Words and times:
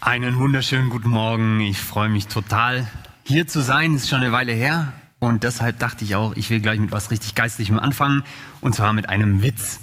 Einen 0.00 0.38
wunderschönen 0.38 0.90
guten 0.90 1.08
Morgen. 1.08 1.58
Ich 1.58 1.80
freue 1.80 2.08
mich 2.08 2.28
total, 2.28 2.86
hier 3.24 3.48
zu 3.48 3.60
sein. 3.60 3.96
Ist 3.96 4.08
schon 4.08 4.20
eine 4.20 4.30
Weile 4.30 4.52
her. 4.52 4.92
Und 5.18 5.42
deshalb 5.42 5.80
dachte 5.80 6.04
ich 6.04 6.14
auch, 6.14 6.36
ich 6.36 6.50
will 6.50 6.60
gleich 6.60 6.78
mit 6.78 6.92
was 6.92 7.10
richtig 7.10 7.34
Geistlichem 7.34 7.80
anfangen. 7.80 8.22
Und 8.60 8.76
zwar 8.76 8.92
mit 8.92 9.08
einem 9.08 9.42
Witz. 9.42 9.80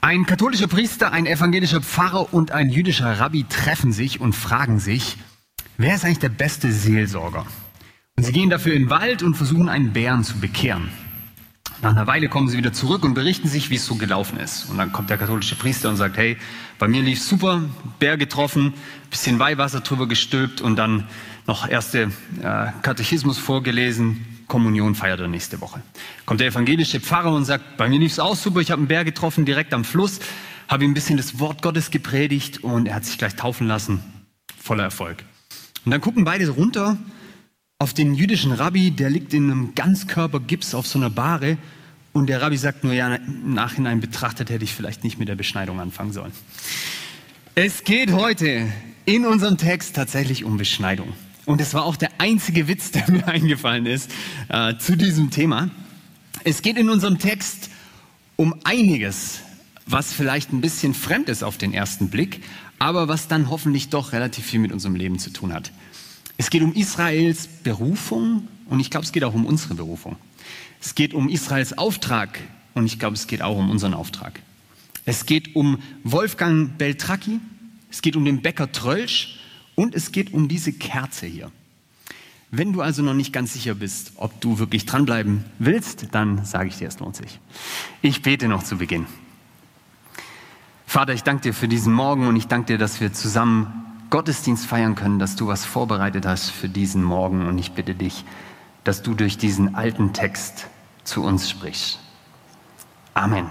Ein 0.00 0.26
katholischer 0.26 0.66
Priester, 0.66 1.12
ein 1.12 1.26
evangelischer 1.26 1.80
Pfarrer 1.80 2.34
und 2.34 2.50
ein 2.50 2.70
jüdischer 2.70 3.20
Rabbi 3.20 3.44
treffen 3.48 3.92
sich 3.92 4.20
und 4.20 4.34
fragen 4.34 4.80
sich, 4.80 5.16
wer 5.76 5.94
ist 5.94 6.04
eigentlich 6.04 6.18
der 6.18 6.30
beste 6.30 6.72
Seelsorger? 6.72 7.46
Und 8.16 8.24
sie 8.24 8.32
gehen 8.32 8.50
dafür 8.50 8.74
in 8.74 8.82
den 8.82 8.90
Wald 8.90 9.22
und 9.22 9.36
versuchen 9.36 9.68
einen 9.68 9.92
Bären 9.92 10.24
zu 10.24 10.40
bekehren. 10.40 10.90
Nach 11.82 11.92
einer 11.92 12.06
Weile 12.06 12.28
kommen 12.28 12.48
sie 12.48 12.58
wieder 12.58 12.74
zurück 12.74 13.04
und 13.04 13.14
berichten 13.14 13.48
sich, 13.48 13.70
wie 13.70 13.76
es 13.76 13.86
so 13.86 13.94
gelaufen 13.94 14.38
ist. 14.38 14.68
Und 14.68 14.76
dann 14.76 14.92
kommt 14.92 15.08
der 15.08 15.16
katholische 15.16 15.54
Priester 15.54 15.88
und 15.88 15.96
sagt, 15.96 16.18
hey, 16.18 16.36
bei 16.78 16.88
mir 16.88 17.00
lief 17.00 17.22
super, 17.22 17.62
Bär 17.98 18.18
getroffen, 18.18 18.74
bisschen 19.08 19.38
Weihwasser 19.38 19.80
drüber 19.80 20.06
gestülpt 20.06 20.60
und 20.60 20.76
dann 20.76 21.08
noch 21.46 21.66
erste 21.66 22.10
äh, 22.42 22.66
Katechismus 22.82 23.38
vorgelesen, 23.38 24.26
Kommunion 24.46 24.94
feiert 24.94 25.20
er 25.20 25.28
nächste 25.28 25.62
Woche. 25.62 25.80
Kommt 26.26 26.40
der 26.40 26.48
evangelische 26.48 27.00
Pfarrer 27.00 27.32
und 27.32 27.46
sagt, 27.46 27.78
bei 27.78 27.88
mir 27.88 27.98
lief 27.98 28.12
es 28.12 28.18
auch 28.18 28.36
super, 28.36 28.60
ich 28.60 28.70
habe 28.70 28.80
einen 28.80 28.88
Bär 28.88 29.04
getroffen 29.04 29.46
direkt 29.46 29.72
am 29.72 29.84
Fluss, 29.84 30.20
habe 30.68 30.84
ihm 30.84 30.90
ein 30.90 30.94
bisschen 30.94 31.16
das 31.16 31.38
Wort 31.38 31.62
Gottes 31.62 31.90
gepredigt 31.90 32.62
und 32.62 32.88
er 32.88 32.96
hat 32.96 33.06
sich 33.06 33.16
gleich 33.16 33.36
taufen 33.36 33.66
lassen. 33.66 34.02
Voller 34.60 34.84
Erfolg. 34.84 35.24
Und 35.86 35.92
dann 35.92 36.02
gucken 36.02 36.24
beide 36.24 36.46
runter 36.50 36.98
auf 37.80 37.94
den 37.94 38.14
jüdischen 38.14 38.52
Rabbi, 38.52 38.90
der 38.90 39.08
liegt 39.08 39.32
in 39.32 39.50
einem 39.50 39.74
Ganzkörpergips 39.74 40.74
auf 40.74 40.86
so 40.86 40.98
einer 40.98 41.08
Bahre 41.08 41.56
und 42.12 42.28
der 42.28 42.42
Rabbi 42.42 42.58
sagt 42.58 42.84
nur, 42.84 42.92
ja, 42.92 43.14
im 43.14 43.54
Nachhinein 43.54 44.00
betrachtet 44.00 44.50
hätte 44.50 44.62
ich 44.64 44.74
vielleicht 44.74 45.02
nicht 45.02 45.18
mit 45.18 45.28
der 45.28 45.34
Beschneidung 45.34 45.80
anfangen 45.80 46.12
sollen. 46.12 46.32
Es 47.54 47.82
geht 47.82 48.12
heute 48.12 48.70
in 49.06 49.24
unserem 49.24 49.56
Text 49.56 49.96
tatsächlich 49.96 50.44
um 50.44 50.58
Beschneidung. 50.58 51.14
Und 51.46 51.62
es 51.62 51.72
war 51.72 51.84
auch 51.86 51.96
der 51.96 52.10
einzige 52.18 52.68
Witz, 52.68 52.90
der 52.90 53.10
mir 53.10 53.26
eingefallen 53.26 53.86
ist 53.86 54.10
äh, 54.48 54.76
zu 54.76 54.94
diesem 54.94 55.30
Thema. 55.30 55.70
Es 56.44 56.60
geht 56.60 56.76
in 56.76 56.90
unserem 56.90 57.18
Text 57.18 57.70
um 58.36 58.54
einiges, 58.64 59.38
was 59.86 60.12
vielleicht 60.12 60.52
ein 60.52 60.60
bisschen 60.60 60.92
fremd 60.92 61.30
ist 61.30 61.42
auf 61.42 61.56
den 61.56 61.72
ersten 61.72 62.10
Blick, 62.10 62.42
aber 62.78 63.08
was 63.08 63.26
dann 63.26 63.48
hoffentlich 63.48 63.88
doch 63.88 64.12
relativ 64.12 64.44
viel 64.44 64.60
mit 64.60 64.70
unserem 64.70 64.96
Leben 64.96 65.18
zu 65.18 65.30
tun 65.30 65.54
hat. 65.54 65.72
Es 66.40 66.48
geht 66.48 66.62
um 66.62 66.72
Israels 66.72 67.46
Berufung 67.46 68.48
und 68.70 68.80
ich 68.80 68.88
glaube, 68.88 69.04
es 69.04 69.12
geht 69.12 69.24
auch 69.24 69.34
um 69.34 69.44
unsere 69.44 69.74
Berufung. 69.74 70.16
Es 70.80 70.94
geht 70.94 71.12
um 71.12 71.28
Israels 71.28 71.76
Auftrag 71.76 72.40
und 72.72 72.86
ich 72.86 72.98
glaube, 72.98 73.14
es 73.14 73.26
geht 73.26 73.42
auch 73.42 73.58
um 73.58 73.68
unseren 73.68 73.92
Auftrag. 73.92 74.40
Es 75.04 75.26
geht 75.26 75.54
um 75.54 75.82
Wolfgang 76.02 76.78
Beltracchi, 76.78 77.40
es 77.90 78.00
geht 78.00 78.16
um 78.16 78.24
den 78.24 78.40
Bäcker 78.40 78.72
Trölsch 78.72 79.38
und 79.74 79.94
es 79.94 80.12
geht 80.12 80.32
um 80.32 80.48
diese 80.48 80.72
Kerze 80.72 81.26
hier. 81.26 81.52
Wenn 82.50 82.72
du 82.72 82.80
also 82.80 83.02
noch 83.02 83.12
nicht 83.12 83.34
ganz 83.34 83.52
sicher 83.52 83.74
bist, 83.74 84.12
ob 84.16 84.40
du 84.40 84.58
wirklich 84.58 84.86
dranbleiben 84.86 85.44
willst, 85.58 86.06
dann 86.12 86.46
sage 86.46 86.70
ich 86.70 86.78
dir, 86.78 86.88
es 86.88 86.98
lohnt 87.00 87.16
sich. 87.16 87.38
Ich 88.00 88.22
bete 88.22 88.48
noch 88.48 88.62
zu 88.62 88.78
Beginn. 88.78 89.04
Vater, 90.86 91.12
ich 91.12 91.22
danke 91.22 91.42
dir 91.42 91.52
für 91.52 91.68
diesen 91.68 91.92
Morgen 91.92 92.26
und 92.26 92.36
ich 92.36 92.46
danke 92.46 92.68
dir, 92.68 92.78
dass 92.78 93.02
wir 93.02 93.12
zusammen 93.12 93.89
Gottesdienst 94.10 94.66
feiern 94.66 94.96
können, 94.96 95.18
dass 95.18 95.36
du 95.36 95.46
was 95.46 95.64
vorbereitet 95.64 96.26
hast 96.26 96.50
für 96.50 96.68
diesen 96.68 97.02
Morgen. 97.02 97.46
Und 97.46 97.58
ich 97.58 97.72
bitte 97.72 97.94
dich, 97.94 98.24
dass 98.84 99.02
du 99.02 99.14
durch 99.14 99.38
diesen 99.38 99.74
alten 99.74 100.12
Text 100.12 100.66
zu 101.04 101.22
uns 101.22 101.48
sprichst. 101.48 101.98
Amen. 103.14 103.50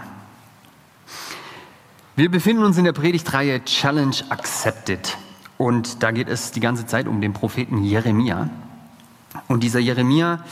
Wir 2.15 2.29
befinden 2.29 2.63
uns 2.63 2.77
in 2.77 2.83
der 2.83 2.91
Predigtreihe 2.91 3.63
Challenge 3.63 4.15
Accepted. 4.29 5.17
Und 5.57 6.03
da 6.03 6.11
geht 6.11 6.27
es 6.27 6.51
die 6.51 6.59
ganze 6.59 6.85
Zeit 6.85 7.07
um 7.07 7.21
den 7.21 7.33
Propheten 7.33 7.83
Jeremia. 7.83 8.49
Und 9.47 9.63
dieser 9.63 9.79
Jeremia, 9.79 10.43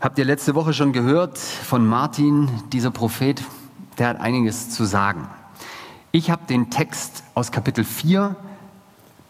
habt 0.00 0.18
ihr 0.18 0.24
letzte 0.24 0.54
Woche 0.54 0.72
schon 0.72 0.92
gehört 0.92 1.38
von 1.38 1.86
Martin, 1.86 2.48
dieser 2.72 2.90
Prophet, 2.90 3.42
der 3.98 4.08
hat 4.08 4.20
einiges 4.20 4.70
zu 4.70 4.84
sagen. 4.84 5.28
Ich 6.12 6.30
habe 6.30 6.46
den 6.46 6.70
Text 6.70 7.24
aus 7.34 7.52
Kapitel 7.52 7.84
4 7.84 8.36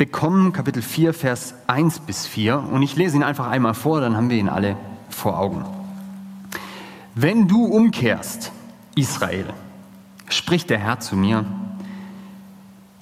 bekommen, 0.02 0.52
Kapitel 0.52 0.82
4, 0.82 1.14
Vers 1.14 1.54
1 1.68 2.00
bis 2.00 2.26
4. 2.26 2.58
Und 2.58 2.82
ich 2.82 2.96
lese 2.96 3.14
ihn 3.14 3.22
einfach 3.22 3.46
einmal 3.46 3.72
vor, 3.72 4.00
dann 4.00 4.16
haben 4.16 4.30
wir 4.30 4.36
ihn 4.36 4.48
alle 4.48 4.76
vor 5.08 5.38
Augen. 5.38 5.64
Wenn 7.14 7.46
du 7.46 7.66
umkehrst, 7.66 8.50
Israel, 8.96 9.46
spricht 10.28 10.70
der 10.70 10.80
Herr 10.80 10.98
zu 10.98 11.14
mir, 11.14 11.44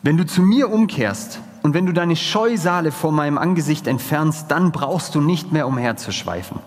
wenn 0.03 0.19
du 0.19 0.27
zu 0.27 0.43
mir 0.43 0.71
umkehrst 0.71 1.41
und 1.63 1.73
wenn 1.73 1.87
du 1.87 1.95
deine 1.95 2.17
Scheusale 2.17 2.93
vor 2.93 3.13
meinem 3.13 3.39
Angesicht 3.39 3.87
entfernst, 3.87 4.51
dann 4.51 4.71
brauchst 4.71 5.15
du 5.15 5.23
nicht 5.23 5.53
mehr 5.53 5.69
umherzuschweifen. 5.69 6.59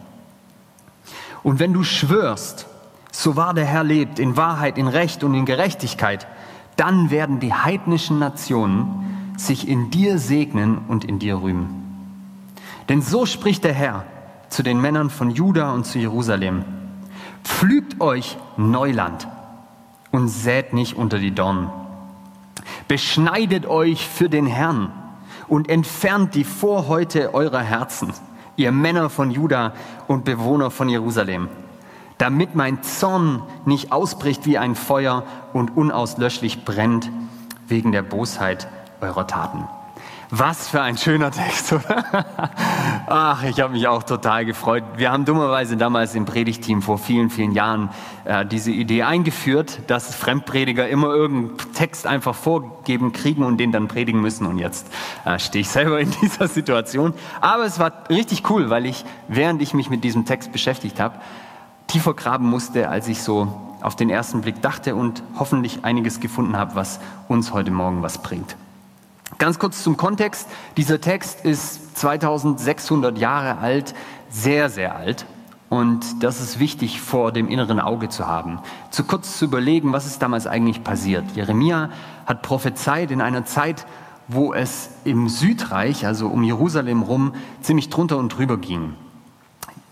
Und 1.44 1.60
wenn 1.60 1.74
du 1.74 1.84
schwörst, 1.84 2.66
so 3.12 3.36
wahr 3.36 3.54
der 3.54 3.66
Herr 3.66 3.84
lebt, 3.84 4.18
in 4.18 4.36
Wahrheit, 4.36 4.80
in 4.80 4.88
Recht 4.88 5.24
und 5.24 5.36
in 5.36 5.46
Gerechtigkeit, 5.46 6.26
dann 6.76 7.12
werden 7.12 7.40
die 7.40 7.54
heidnischen 7.54 8.18
Nationen 8.18 9.14
sich 9.38 9.68
in 9.68 9.90
dir 9.90 10.18
segnen 10.18 10.80
und 10.88 11.06
in 11.06 11.20
dir 11.20 11.42
rühmen. 11.42 11.84
Denn 12.90 13.02
so 13.02 13.26
spricht 13.26 13.64
der 13.64 13.74
Herr 13.74 14.06
zu 14.50 14.64
den 14.64 14.80
Männern 14.80 15.10
von 15.10 15.32
Juda 15.32 15.72
und 15.72 15.86
zu 15.86 16.00
Jerusalem. 16.00 16.64
Pflügt 17.44 18.00
euch 18.02 18.38
Neuland 18.58 19.28
und 20.12 20.28
sät 20.28 20.74
nicht 20.74 20.96
unter 20.96 21.18
die 21.18 21.34
Dornen. 21.34 21.70
Beschneidet 22.88 23.66
euch 23.66 24.08
für 24.08 24.30
den 24.30 24.46
Herrn 24.46 24.92
und 25.48 25.70
entfernt 25.70 26.36
die 26.36 26.44
Vorhäute 26.44 27.34
eurer 27.34 27.62
Herzen, 27.62 28.14
ihr 28.56 28.72
Männer 28.72 29.10
von 29.10 29.32
Juda 29.32 29.74
und 30.08 30.26
Bewohner 30.26 30.70
von 30.70 30.90
Jerusalem, 30.90 31.50
damit 32.18 32.56
mein 32.56 32.84
Zorn 32.84 33.42
nicht 33.66 33.92
ausbricht 33.92 34.46
wie 34.46 34.58
ein 34.58 34.76
Feuer 34.76 35.24
und 35.54 35.76
unauslöschlich 35.76 36.64
brennt 36.64 37.10
wegen 37.68 37.92
der 37.92 38.04
Bosheit 38.04 38.68
eurer 39.04 39.28
Taten. 39.28 39.68
Was 40.36 40.68
für 40.68 40.82
ein 40.82 40.98
schöner 40.98 41.30
Text, 41.30 41.74
oder? 41.74 42.04
Ach, 43.06 43.44
ich 43.44 43.60
habe 43.60 43.74
mich 43.74 43.88
auch 43.88 44.02
total 44.02 44.46
gefreut. 44.46 44.84
Wir 44.96 45.12
haben 45.12 45.26
dummerweise 45.26 45.78
damals 45.78 46.16
im 46.16 46.26
Predigteam 46.26 46.82
vor 46.82 46.98
vielen, 46.98 47.30
vielen 47.30 47.52
Jahren 47.52 47.92
äh, 48.26 48.44
diese 48.44 48.72
Idee 48.72 49.04
eingeführt, 49.04 49.82
dass 49.86 50.16
Fremdprediger 50.16 50.90
immer 50.90 51.10
irgendeinen 51.10 51.74
Text 51.74 52.08
einfach 52.08 52.34
vorgeben 52.34 53.14
kriegen 53.14 53.44
und 53.44 53.58
den 53.58 53.72
dann 53.72 53.88
predigen 53.88 54.22
müssen. 54.22 54.48
Und 54.48 54.58
jetzt 54.58 54.88
äh, 55.24 55.38
stehe 55.38 55.62
ich 55.62 55.70
selber 55.70 56.00
in 56.00 56.10
dieser 56.24 56.48
Situation. 56.48 57.14
Aber 57.40 57.66
es 57.66 57.78
war 57.78 57.92
richtig 58.10 58.50
cool, 58.50 58.72
weil 58.72 58.88
ich, 58.88 59.06
während 59.28 59.62
ich 59.62 59.76
mich 59.76 59.92
mit 59.92 60.04
diesem 60.04 60.26
Text 60.26 60.52
beschäftigt 60.52 61.00
habe, 61.00 61.20
tiefer 61.86 62.16
graben 62.16 62.50
musste, 62.50 62.90
als 62.90 63.08
ich 63.08 63.22
so 63.22 63.76
auf 63.82 63.96
den 63.96 64.10
ersten 64.10 64.42
Blick 64.42 64.64
dachte 64.64 64.96
und 64.96 65.22
hoffentlich 65.38 65.86
einiges 65.86 66.20
gefunden 66.20 66.58
habe, 66.58 66.74
was 66.74 67.00
uns 67.28 67.54
heute 67.54 67.70
Morgen 67.70 68.02
was 68.02 68.18
bringt. 68.18 68.56
Ganz 69.38 69.60
kurz 69.60 69.84
zum 69.84 69.98
Kontext. 69.98 70.48
Dieser 70.78 71.02
Text 71.02 71.46
ist 71.46 71.98
2600 71.98 73.18
Jahre 73.18 73.58
alt, 73.60 73.94
sehr, 74.30 74.70
sehr 74.70 74.96
alt. 74.96 75.26
Und 75.70 76.24
das 76.24 76.40
ist 76.40 76.60
wichtig 76.60 77.02
vor 77.02 77.32
dem 77.32 77.48
inneren 77.50 77.80
Auge 77.80 78.10
zu 78.10 78.28
haben. 78.28 78.60
Zu 78.92 79.06
kurz 79.06 79.40
zu 79.40 79.46
überlegen, 79.46 79.92
was 79.92 80.06
ist 80.06 80.22
damals 80.22 80.46
eigentlich 80.46 80.84
passiert. 80.84 81.24
Jeremia 81.34 81.90
hat 82.28 82.44
prophezeit 82.44 83.10
in 83.10 83.22
einer 83.22 83.46
Zeit, 83.46 83.88
wo 84.28 84.54
es 84.54 84.92
im 85.04 85.30
Südreich, 85.30 86.06
also 86.06 86.28
um 86.28 86.44
Jerusalem 86.44 87.02
rum, 87.02 87.34
ziemlich 87.62 87.90
drunter 87.90 88.18
und 88.18 88.30
drüber 88.30 88.58
ging. 88.58 88.94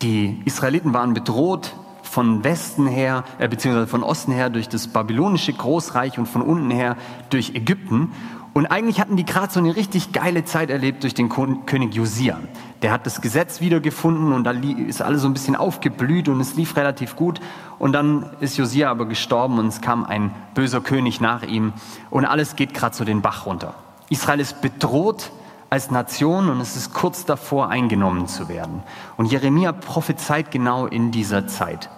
Die 0.02 0.40
Israeliten 0.46 0.94
waren 0.94 1.13
bedroht 1.13 1.73
von 2.03 2.44
Westen 2.44 2.88
her, 2.88 3.23
äh, 3.40 3.47
beziehungsweise 3.47 3.88
von 3.88 4.03
Osten 4.03 4.34
her 4.34 4.50
durch 4.50 4.68
das 4.68 4.88
babylonische 4.88 5.53
Großreich 5.53 6.19
und 6.19 6.28
von 6.28 6.41
unten 6.41 6.69
her 6.69 6.97
durch 7.29 7.56
Ägypten. 7.56 8.12
Und 8.53 8.66
eigentlich 8.66 9.00
hatten 9.00 9.16
die 9.16 9.23
gerade 9.23 9.51
so 9.51 9.59
eine 9.59 9.75
richtig 9.78 10.12
geile 10.12 10.44
Zeit 10.44 10.70
erlebt 10.70 11.03
durch 11.03 11.14
den 11.14 11.29
König 11.29 11.96
Josia. 11.96 12.37
Der 12.81 12.91
hat 12.91 13.05
das 13.05 13.22
Gesetz 13.22 13.61
wiedergefunden 13.61 14.34
und 14.34 14.43
da 14.43 14.52
ist 14.52 15.02
alles 15.02 15.22
so 15.22 15.28
ein 15.28 15.34
bisschen 15.34 15.55
aufgeblüht 15.55 16.28
und 16.28 16.41
es 16.41 16.55
lief 16.55 16.75
relativ 16.75 17.16
gut. 17.16 17.40
Und 17.79 17.93
dann 17.93 18.29
ist 18.41 18.58
Josia 18.58 18.91
aber 18.91 19.05
gestorben 19.05 19.58
und 19.58 19.67
es 19.67 19.79
kam 19.79 20.03
ein 20.03 20.31
böser 20.53 20.81
König 20.81 21.22
nach 21.22 21.43
ihm 21.43 21.72
und 22.09 22.25
alles 22.25 22.58
geht 22.58 22.73
gerade 22.73 22.93
so 22.93 23.05
den 23.05 23.22
Bach 23.22 23.46
runter. 23.46 23.73
Israel 24.09 24.41
ist 24.41 24.61
bedroht 24.61 25.31
als 25.70 25.90
Nation 25.90 26.49
und 26.49 26.59
es 26.59 26.75
ist 26.75 26.93
kurz 26.93 27.23
davor 27.23 27.70
eingenommen 27.70 28.28
zu 28.28 28.49
werden. 28.49 28.84
Und 29.16 29.31
Jeremia 29.31 29.72
prophezeit 29.72 30.52
genau 30.52 30.87
in 30.87 31.11
dieser 31.11 31.47
Zeit. 31.47 31.90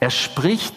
Er 0.00 0.08
spricht 0.08 0.74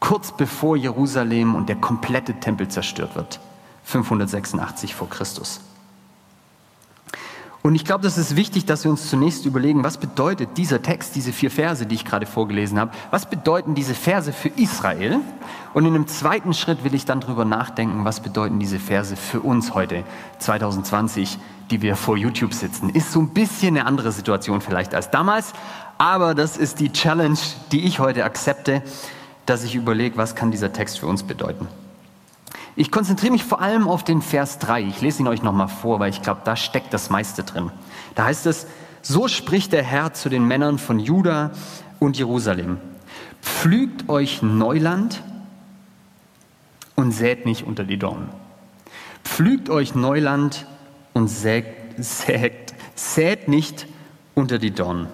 kurz 0.00 0.32
bevor 0.32 0.76
Jerusalem 0.76 1.54
und 1.54 1.68
der 1.68 1.76
komplette 1.76 2.34
Tempel 2.34 2.66
zerstört 2.66 3.14
wird. 3.14 3.38
586 3.84 4.94
vor 4.94 5.08
Christus. 5.08 5.60
Und 7.66 7.74
ich 7.74 7.86
glaube, 7.86 8.02
das 8.02 8.18
ist 8.18 8.36
wichtig, 8.36 8.66
dass 8.66 8.84
wir 8.84 8.90
uns 8.90 9.08
zunächst 9.08 9.46
überlegen, 9.46 9.84
was 9.84 9.96
bedeutet 9.96 10.50
dieser 10.58 10.82
Text, 10.82 11.16
diese 11.16 11.32
vier 11.32 11.50
Verse, 11.50 11.86
die 11.86 11.94
ich 11.94 12.04
gerade 12.04 12.26
vorgelesen 12.26 12.78
habe, 12.78 12.90
was 13.10 13.24
bedeuten 13.24 13.74
diese 13.74 13.94
Verse 13.94 14.34
für 14.34 14.50
Israel? 14.50 15.20
Und 15.72 15.86
in 15.86 15.94
einem 15.94 16.06
zweiten 16.06 16.52
Schritt 16.52 16.84
will 16.84 16.92
ich 16.92 17.06
dann 17.06 17.20
darüber 17.20 17.46
nachdenken, 17.46 18.04
was 18.04 18.20
bedeuten 18.20 18.58
diese 18.58 18.78
Verse 18.78 19.16
für 19.16 19.40
uns 19.40 19.72
heute, 19.72 20.04
2020, 20.40 21.38
die 21.70 21.80
wir 21.80 21.96
vor 21.96 22.18
YouTube 22.18 22.52
sitzen. 22.52 22.90
Ist 22.90 23.12
so 23.12 23.20
ein 23.20 23.30
bisschen 23.30 23.78
eine 23.78 23.86
andere 23.86 24.12
Situation 24.12 24.60
vielleicht 24.60 24.94
als 24.94 25.10
damals, 25.10 25.54
aber 25.96 26.34
das 26.34 26.58
ist 26.58 26.80
die 26.80 26.92
Challenge, 26.92 27.38
die 27.72 27.86
ich 27.86 27.98
heute 27.98 28.24
akzepte, 28.24 28.82
dass 29.46 29.64
ich 29.64 29.74
überlege, 29.74 30.18
was 30.18 30.34
kann 30.34 30.50
dieser 30.50 30.74
Text 30.74 30.98
für 30.98 31.06
uns 31.06 31.22
bedeuten. 31.22 31.66
Ich 32.76 32.90
konzentriere 32.90 33.32
mich 33.32 33.44
vor 33.44 33.60
allem 33.60 33.86
auf 33.86 34.02
den 34.02 34.20
Vers 34.20 34.58
3. 34.58 34.82
Ich 34.82 35.00
lese 35.00 35.22
ihn 35.22 35.28
euch 35.28 35.42
nochmal 35.42 35.68
vor, 35.68 36.00
weil 36.00 36.10
ich 36.10 36.22
glaube, 36.22 36.40
da 36.44 36.56
steckt 36.56 36.92
das 36.92 37.08
meiste 37.08 37.44
drin. 37.44 37.70
Da 38.14 38.24
heißt 38.24 38.46
es, 38.46 38.66
so 39.00 39.28
spricht 39.28 39.72
der 39.72 39.84
Herr 39.84 40.12
zu 40.12 40.28
den 40.28 40.44
Männern 40.46 40.78
von 40.78 40.98
Juda 40.98 41.52
und 42.00 42.18
Jerusalem. 42.18 42.78
Pflügt 43.42 44.08
euch 44.08 44.42
Neuland 44.42 45.22
und 46.96 47.12
sät 47.12 47.46
nicht 47.46 47.64
unter 47.64 47.84
die 47.84 47.98
Dornen. 47.98 48.28
Pflügt 49.22 49.70
euch 49.70 49.94
Neuland 49.94 50.66
und 51.12 51.28
sät, 51.28 51.66
sät, 51.96 52.74
sät 52.94 53.46
nicht 53.46 53.86
unter 54.34 54.58
die 54.58 54.72
Dornen. 54.72 55.06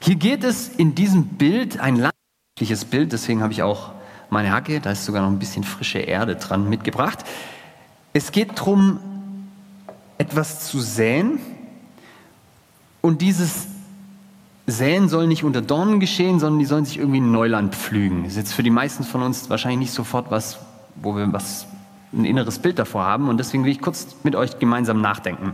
Hier 0.00 0.16
geht 0.16 0.44
es 0.44 0.68
in 0.68 0.94
diesem 0.94 1.24
Bild, 1.24 1.80
ein 1.80 1.96
landschaftliches 1.96 2.84
Bild, 2.84 3.12
deswegen 3.12 3.42
habe 3.42 3.52
ich 3.52 3.62
auch 3.62 3.92
meine 4.32 4.50
Hacke, 4.50 4.80
da 4.80 4.90
ist 4.90 5.04
sogar 5.04 5.22
noch 5.22 5.30
ein 5.30 5.38
bisschen 5.38 5.62
frische 5.62 5.98
Erde 5.98 6.36
dran 6.36 6.68
mitgebracht. 6.68 7.18
Es 8.14 8.32
geht 8.32 8.58
darum, 8.58 8.98
etwas 10.18 10.66
zu 10.66 10.80
säen 10.80 11.38
und 13.02 13.20
dieses 13.20 13.66
Säen 14.66 15.08
soll 15.08 15.26
nicht 15.26 15.44
unter 15.44 15.60
Dornen 15.60 16.00
geschehen, 16.00 16.40
sondern 16.40 16.60
die 16.60 16.64
sollen 16.64 16.84
sich 16.84 16.98
irgendwie 16.98 17.18
in 17.18 17.30
Neuland 17.30 17.74
pflügen. 17.74 18.22
Das 18.22 18.32
ist 18.32 18.38
jetzt 18.38 18.52
für 18.54 18.62
die 18.62 18.70
meisten 18.70 19.04
von 19.04 19.22
uns 19.22 19.50
wahrscheinlich 19.50 19.80
nicht 19.80 19.92
sofort 19.92 20.30
was, 20.30 20.58
wo 20.96 21.14
wir 21.14 21.30
was, 21.32 21.66
ein 22.12 22.24
inneres 22.24 22.58
Bild 22.58 22.78
davor 22.78 23.04
haben 23.04 23.28
und 23.28 23.38
deswegen 23.38 23.64
will 23.64 23.72
ich 23.72 23.80
kurz 23.80 24.16
mit 24.22 24.34
euch 24.34 24.58
gemeinsam 24.58 25.00
nachdenken. 25.00 25.52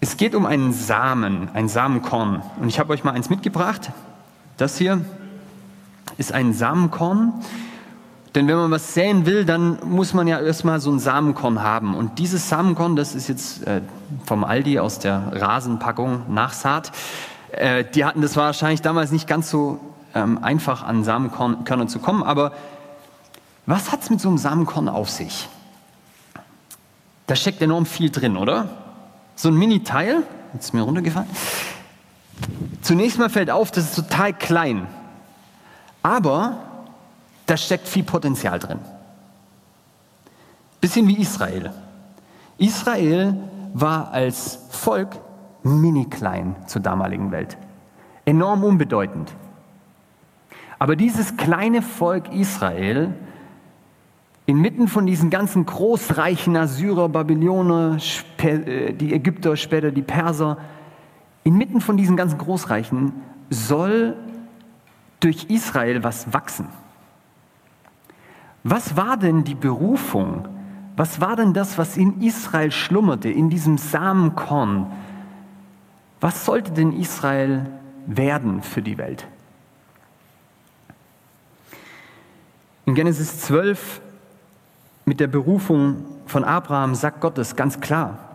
Es 0.00 0.16
geht 0.16 0.34
um 0.34 0.44
einen 0.44 0.72
Samen, 0.72 1.48
ein 1.54 1.68
Samenkorn 1.68 2.42
und 2.60 2.68
ich 2.68 2.78
habe 2.78 2.92
euch 2.92 3.04
mal 3.04 3.12
eins 3.12 3.30
mitgebracht. 3.30 3.92
Das 4.56 4.76
hier, 4.78 5.04
ist 6.18 6.32
ein 6.32 6.52
Samenkorn. 6.52 7.32
Denn 8.34 8.48
wenn 8.48 8.56
man 8.56 8.70
was 8.70 8.94
säen 8.94 9.26
will, 9.26 9.44
dann 9.44 9.78
muss 9.88 10.12
man 10.12 10.26
ja 10.26 10.40
erstmal 10.40 10.80
so 10.80 10.90
ein 10.90 10.98
Samenkorn 10.98 11.62
haben. 11.62 11.94
Und 11.94 12.18
dieses 12.18 12.48
Samenkorn, 12.48 12.96
das 12.96 13.14
ist 13.14 13.28
jetzt 13.28 13.64
äh, 13.66 13.80
vom 14.26 14.42
Aldi 14.42 14.80
aus 14.80 14.98
der 14.98 15.32
Rasenpackung 15.32 16.34
Nachsaat. 16.34 16.90
Äh, 17.52 17.84
die 17.84 18.04
hatten 18.04 18.22
das 18.22 18.36
wahrscheinlich 18.36 18.82
damals 18.82 19.12
nicht 19.12 19.28
ganz 19.28 19.50
so 19.50 19.78
ähm, 20.14 20.42
einfach 20.42 20.82
an 20.82 21.04
Samenkörnern 21.04 21.88
zu 21.88 22.00
kommen. 22.00 22.24
Aber 22.24 22.52
was 23.66 23.92
hat 23.92 24.02
es 24.02 24.10
mit 24.10 24.20
so 24.20 24.28
einem 24.28 24.38
Samenkorn 24.38 24.88
auf 24.88 25.10
sich? 25.10 25.48
Da 27.28 27.36
steckt 27.36 27.62
enorm 27.62 27.86
viel 27.86 28.10
drin, 28.10 28.36
oder? 28.36 28.68
So 29.36 29.48
ein 29.48 29.54
Mini-Teil, 29.54 30.24
jetzt 30.52 30.66
ist 30.66 30.74
mir 30.74 30.82
runtergefallen. 30.82 31.28
Zunächst 32.82 33.18
mal 33.18 33.30
fällt 33.30 33.50
auf, 33.50 33.70
das 33.70 33.84
ist 33.84 33.94
total 33.94 34.32
klein. 34.32 34.86
Aber 36.04 36.58
da 37.46 37.56
steckt 37.56 37.88
viel 37.88 38.04
Potenzial 38.04 38.58
drin. 38.58 38.78
Bisschen 40.80 41.08
wie 41.08 41.18
Israel. 41.18 41.72
Israel 42.58 43.34
war 43.72 44.10
als 44.12 44.58
Volk 44.68 45.16
mini 45.62 46.04
klein 46.04 46.56
zur 46.66 46.82
damaligen 46.82 47.32
Welt. 47.32 47.56
Enorm 48.26 48.64
unbedeutend. 48.64 49.32
Aber 50.78 50.94
dieses 50.94 51.38
kleine 51.38 51.80
Volk 51.80 52.30
Israel, 52.34 53.14
inmitten 54.44 54.88
von 54.88 55.06
diesen 55.06 55.30
ganzen 55.30 55.64
großreichen 55.64 56.54
Assyrer, 56.54 57.08
Babyloner, 57.08 57.96
äh, 58.42 58.92
die 58.92 59.14
Ägypter, 59.14 59.56
später 59.56 59.90
die 59.90 60.02
Perser, 60.02 60.58
inmitten 61.44 61.80
von 61.80 61.96
diesen 61.96 62.18
ganzen 62.18 62.36
Großreichen 62.36 63.12
soll 63.48 64.16
durch 65.24 65.46
Israel 65.48 66.04
was 66.04 66.34
wachsen. 66.34 66.68
Was 68.62 68.94
war 68.94 69.16
denn 69.16 69.42
die 69.44 69.54
Berufung? 69.54 70.46
Was 70.96 71.18
war 71.20 71.34
denn 71.34 71.54
das, 71.54 71.78
was 71.78 71.96
in 71.96 72.20
Israel 72.20 72.70
schlummerte, 72.70 73.30
in 73.30 73.48
diesem 73.48 73.78
Samenkorn? 73.78 74.92
Was 76.20 76.44
sollte 76.44 76.72
denn 76.72 76.92
Israel 76.92 77.66
werden 78.06 78.62
für 78.62 78.82
die 78.82 78.98
Welt? 78.98 79.26
In 82.84 82.94
Genesis 82.94 83.40
12 83.40 84.02
mit 85.06 85.20
der 85.20 85.28
Berufung 85.28 86.04
von 86.26 86.44
Abraham 86.44 86.94
sagt 86.94 87.22
Gott 87.22 87.38
es 87.38 87.56
ganz 87.56 87.80
klar. 87.80 88.33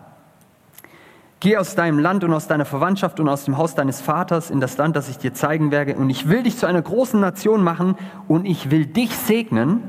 Geh 1.41 1.55
aus 1.55 1.75
deinem 1.75 1.99
Land 1.99 2.25
und 2.25 2.33
aus 2.33 2.47
deiner 2.47 2.65
Verwandtschaft 2.65 3.19
und 3.21 3.29
aus 3.29 3.45
dem 3.45 3.57
Haus 3.57 3.73
deines 3.73 4.01
Vaters 4.01 4.49
in 4.49 4.59
das 4.59 4.77
Land, 4.77 4.97
das 4.97 5.07
ich 5.07 5.17
dir 5.17 5.33
zeigen 5.33 5.71
werde. 5.71 5.95
Und 5.95 6.09
ich 6.09 6.27
will 6.27 6.43
dich 6.43 6.57
zu 6.57 6.65
einer 6.65 6.81
großen 6.81 7.19
Nation 7.19 7.63
machen 7.63 7.95
und 8.27 8.45
ich 8.45 8.71
will 8.71 8.85
dich 8.85 9.15
segnen 9.15 9.81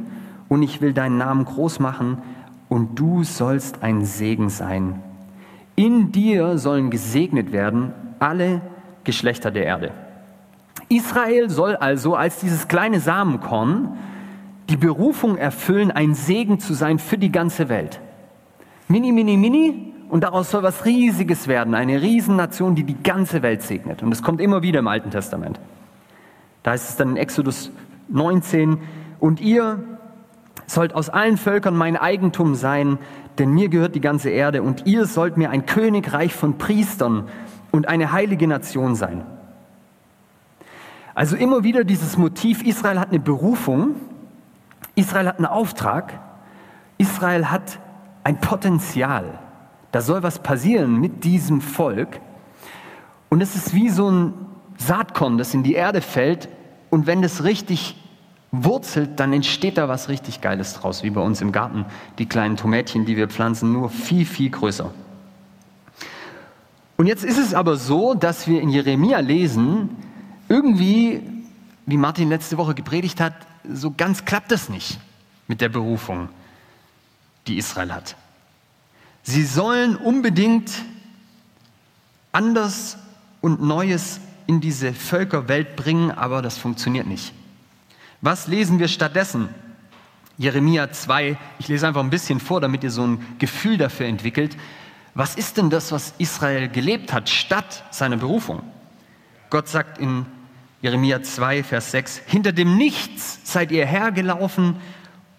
und 0.48 0.62
ich 0.62 0.80
will 0.80 0.92
deinen 0.92 1.18
Namen 1.18 1.44
groß 1.44 1.80
machen 1.80 2.18
und 2.68 2.98
du 2.98 3.24
sollst 3.24 3.82
ein 3.82 4.04
Segen 4.04 4.48
sein. 4.48 5.02
In 5.74 6.12
dir 6.12 6.56
sollen 6.56 6.90
gesegnet 6.90 7.50
werden 7.50 7.92
alle 8.20 8.60
Geschlechter 9.02 9.50
der 9.50 9.64
Erde. 9.64 9.90
Israel 10.88 11.50
soll 11.50 11.74
also 11.74 12.14
als 12.14 12.38
dieses 12.38 12.68
kleine 12.68 13.00
Samenkorn 13.00 13.96
die 14.68 14.76
Berufung 14.76 15.36
erfüllen, 15.36 15.90
ein 15.90 16.14
Segen 16.14 16.60
zu 16.60 16.74
sein 16.74 17.00
für 17.00 17.18
die 17.18 17.32
ganze 17.32 17.68
Welt. 17.68 18.00
Mini, 18.86 19.10
mini, 19.10 19.36
mini, 19.36 19.89
und 20.10 20.24
daraus 20.24 20.50
soll 20.50 20.64
was 20.64 20.84
Riesiges 20.84 21.46
werden, 21.46 21.74
eine 21.74 22.02
Riesennation, 22.02 22.74
die 22.74 22.82
die 22.82 23.00
ganze 23.00 23.42
Welt 23.42 23.62
segnet. 23.62 24.02
Und 24.02 24.10
es 24.10 24.22
kommt 24.22 24.40
immer 24.40 24.60
wieder 24.60 24.80
im 24.80 24.88
Alten 24.88 25.10
Testament. 25.10 25.60
Da 26.64 26.72
heißt 26.72 26.90
es 26.90 26.96
dann 26.96 27.10
in 27.10 27.16
Exodus 27.16 27.70
19, 28.08 28.78
und 29.20 29.40
ihr 29.40 29.78
sollt 30.66 30.94
aus 30.94 31.10
allen 31.10 31.36
Völkern 31.36 31.76
mein 31.76 31.96
Eigentum 31.96 32.56
sein, 32.56 32.98
denn 33.38 33.50
mir 33.50 33.68
gehört 33.68 33.94
die 33.94 34.00
ganze 34.00 34.30
Erde, 34.30 34.62
und 34.62 34.86
ihr 34.86 35.06
sollt 35.06 35.36
mir 35.36 35.50
ein 35.50 35.64
Königreich 35.64 36.34
von 36.34 36.58
Priestern 36.58 37.28
und 37.70 37.88
eine 37.88 38.10
heilige 38.10 38.48
Nation 38.48 38.96
sein. 38.96 39.24
Also 41.14 41.36
immer 41.36 41.62
wieder 41.62 41.84
dieses 41.84 42.16
Motiv, 42.16 42.64
Israel 42.64 42.98
hat 42.98 43.10
eine 43.10 43.20
Berufung, 43.20 43.94
Israel 44.96 45.28
hat 45.28 45.36
einen 45.36 45.46
Auftrag, 45.46 46.18
Israel 46.98 47.46
hat 47.50 47.78
ein 48.24 48.40
Potenzial. 48.40 49.38
Da 49.92 50.00
soll 50.00 50.22
was 50.22 50.38
passieren 50.38 51.00
mit 51.00 51.24
diesem 51.24 51.60
Volk. 51.60 52.20
Und 53.28 53.40
es 53.40 53.56
ist 53.56 53.74
wie 53.74 53.88
so 53.88 54.10
ein 54.10 54.34
Saatkorn, 54.76 55.38
das 55.38 55.54
in 55.54 55.62
die 55.62 55.74
Erde 55.74 56.00
fällt. 56.00 56.48
Und 56.90 57.06
wenn 57.06 57.22
das 57.22 57.44
richtig 57.44 57.96
wurzelt, 58.52 59.20
dann 59.20 59.32
entsteht 59.32 59.78
da 59.78 59.88
was 59.88 60.08
richtig 60.08 60.40
Geiles 60.40 60.74
draus, 60.74 61.02
wie 61.02 61.10
bei 61.10 61.20
uns 61.20 61.40
im 61.40 61.52
Garten. 61.52 61.86
Die 62.18 62.26
kleinen 62.26 62.56
Tomätchen, 62.56 63.04
die 63.04 63.16
wir 63.16 63.28
pflanzen, 63.28 63.72
nur 63.72 63.90
viel, 63.90 64.26
viel 64.26 64.50
größer. 64.50 64.90
Und 66.96 67.06
jetzt 67.06 67.24
ist 67.24 67.38
es 67.38 67.54
aber 67.54 67.76
so, 67.76 68.14
dass 68.14 68.46
wir 68.46 68.60
in 68.60 68.68
Jeremia 68.68 69.20
lesen, 69.20 69.96
irgendwie, 70.48 71.22
wie 71.86 71.96
Martin 71.96 72.28
letzte 72.28 72.58
Woche 72.58 72.74
gepredigt 72.74 73.20
hat, 73.20 73.34
so 73.72 73.92
ganz 73.96 74.24
klappt 74.24 74.52
es 74.52 74.68
nicht 74.68 74.98
mit 75.46 75.60
der 75.60 75.68
Berufung, 75.68 76.28
die 77.46 77.56
Israel 77.56 77.94
hat. 77.94 78.16
Sie 79.22 79.44
sollen 79.44 79.96
unbedingt 79.96 80.70
anders 82.32 82.96
und 83.40 83.62
Neues 83.62 84.20
in 84.46 84.60
diese 84.60 84.92
Völkerwelt 84.92 85.76
bringen, 85.76 86.10
aber 86.10 86.42
das 86.42 86.58
funktioniert 86.58 87.06
nicht. 87.06 87.32
Was 88.20 88.46
lesen 88.46 88.78
wir 88.78 88.88
stattdessen? 88.88 89.48
Jeremia 90.36 90.90
2, 90.90 91.36
ich 91.58 91.68
lese 91.68 91.86
einfach 91.86 92.02
ein 92.02 92.10
bisschen 92.10 92.40
vor, 92.40 92.60
damit 92.60 92.82
ihr 92.82 92.90
so 92.90 93.06
ein 93.06 93.24
Gefühl 93.38 93.76
dafür 93.76 94.06
entwickelt. 94.06 94.56
Was 95.14 95.34
ist 95.34 95.56
denn 95.56 95.70
das, 95.70 95.92
was 95.92 96.14
Israel 96.18 96.68
gelebt 96.68 97.12
hat 97.12 97.28
statt 97.28 97.84
seiner 97.90 98.16
Berufung? 98.16 98.62
Gott 99.50 99.68
sagt 99.68 99.98
in 99.98 100.24
Jeremia 100.82 101.22
2, 101.22 101.62
Vers 101.62 101.90
6, 101.90 102.22
hinter 102.26 102.52
dem 102.52 102.76
Nichts 102.76 103.40
seid 103.44 103.70
ihr 103.70 103.84
hergelaufen 103.84 104.76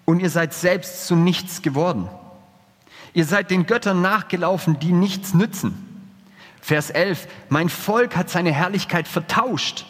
und 0.06 0.20
ihr 0.20 0.30
seid 0.30 0.54
selbst 0.54 1.08
zu 1.08 1.16
nichts 1.16 1.62
geworden. 1.62 2.08
Ihr 3.13 3.25
seid 3.25 3.51
den 3.51 3.65
Göttern 3.65 4.01
nachgelaufen, 4.01 4.80
die 4.80 4.94
nichts 4.94 5.34
nützen. 5.34 5.88
Vers 6.62 6.89
11, 6.89 7.27
mein 7.50 7.70
Volk 7.70 8.15
hat 8.15 8.30
seine 8.30 8.51
Herrlichkeit 8.51 9.08
vertauscht 9.08 9.86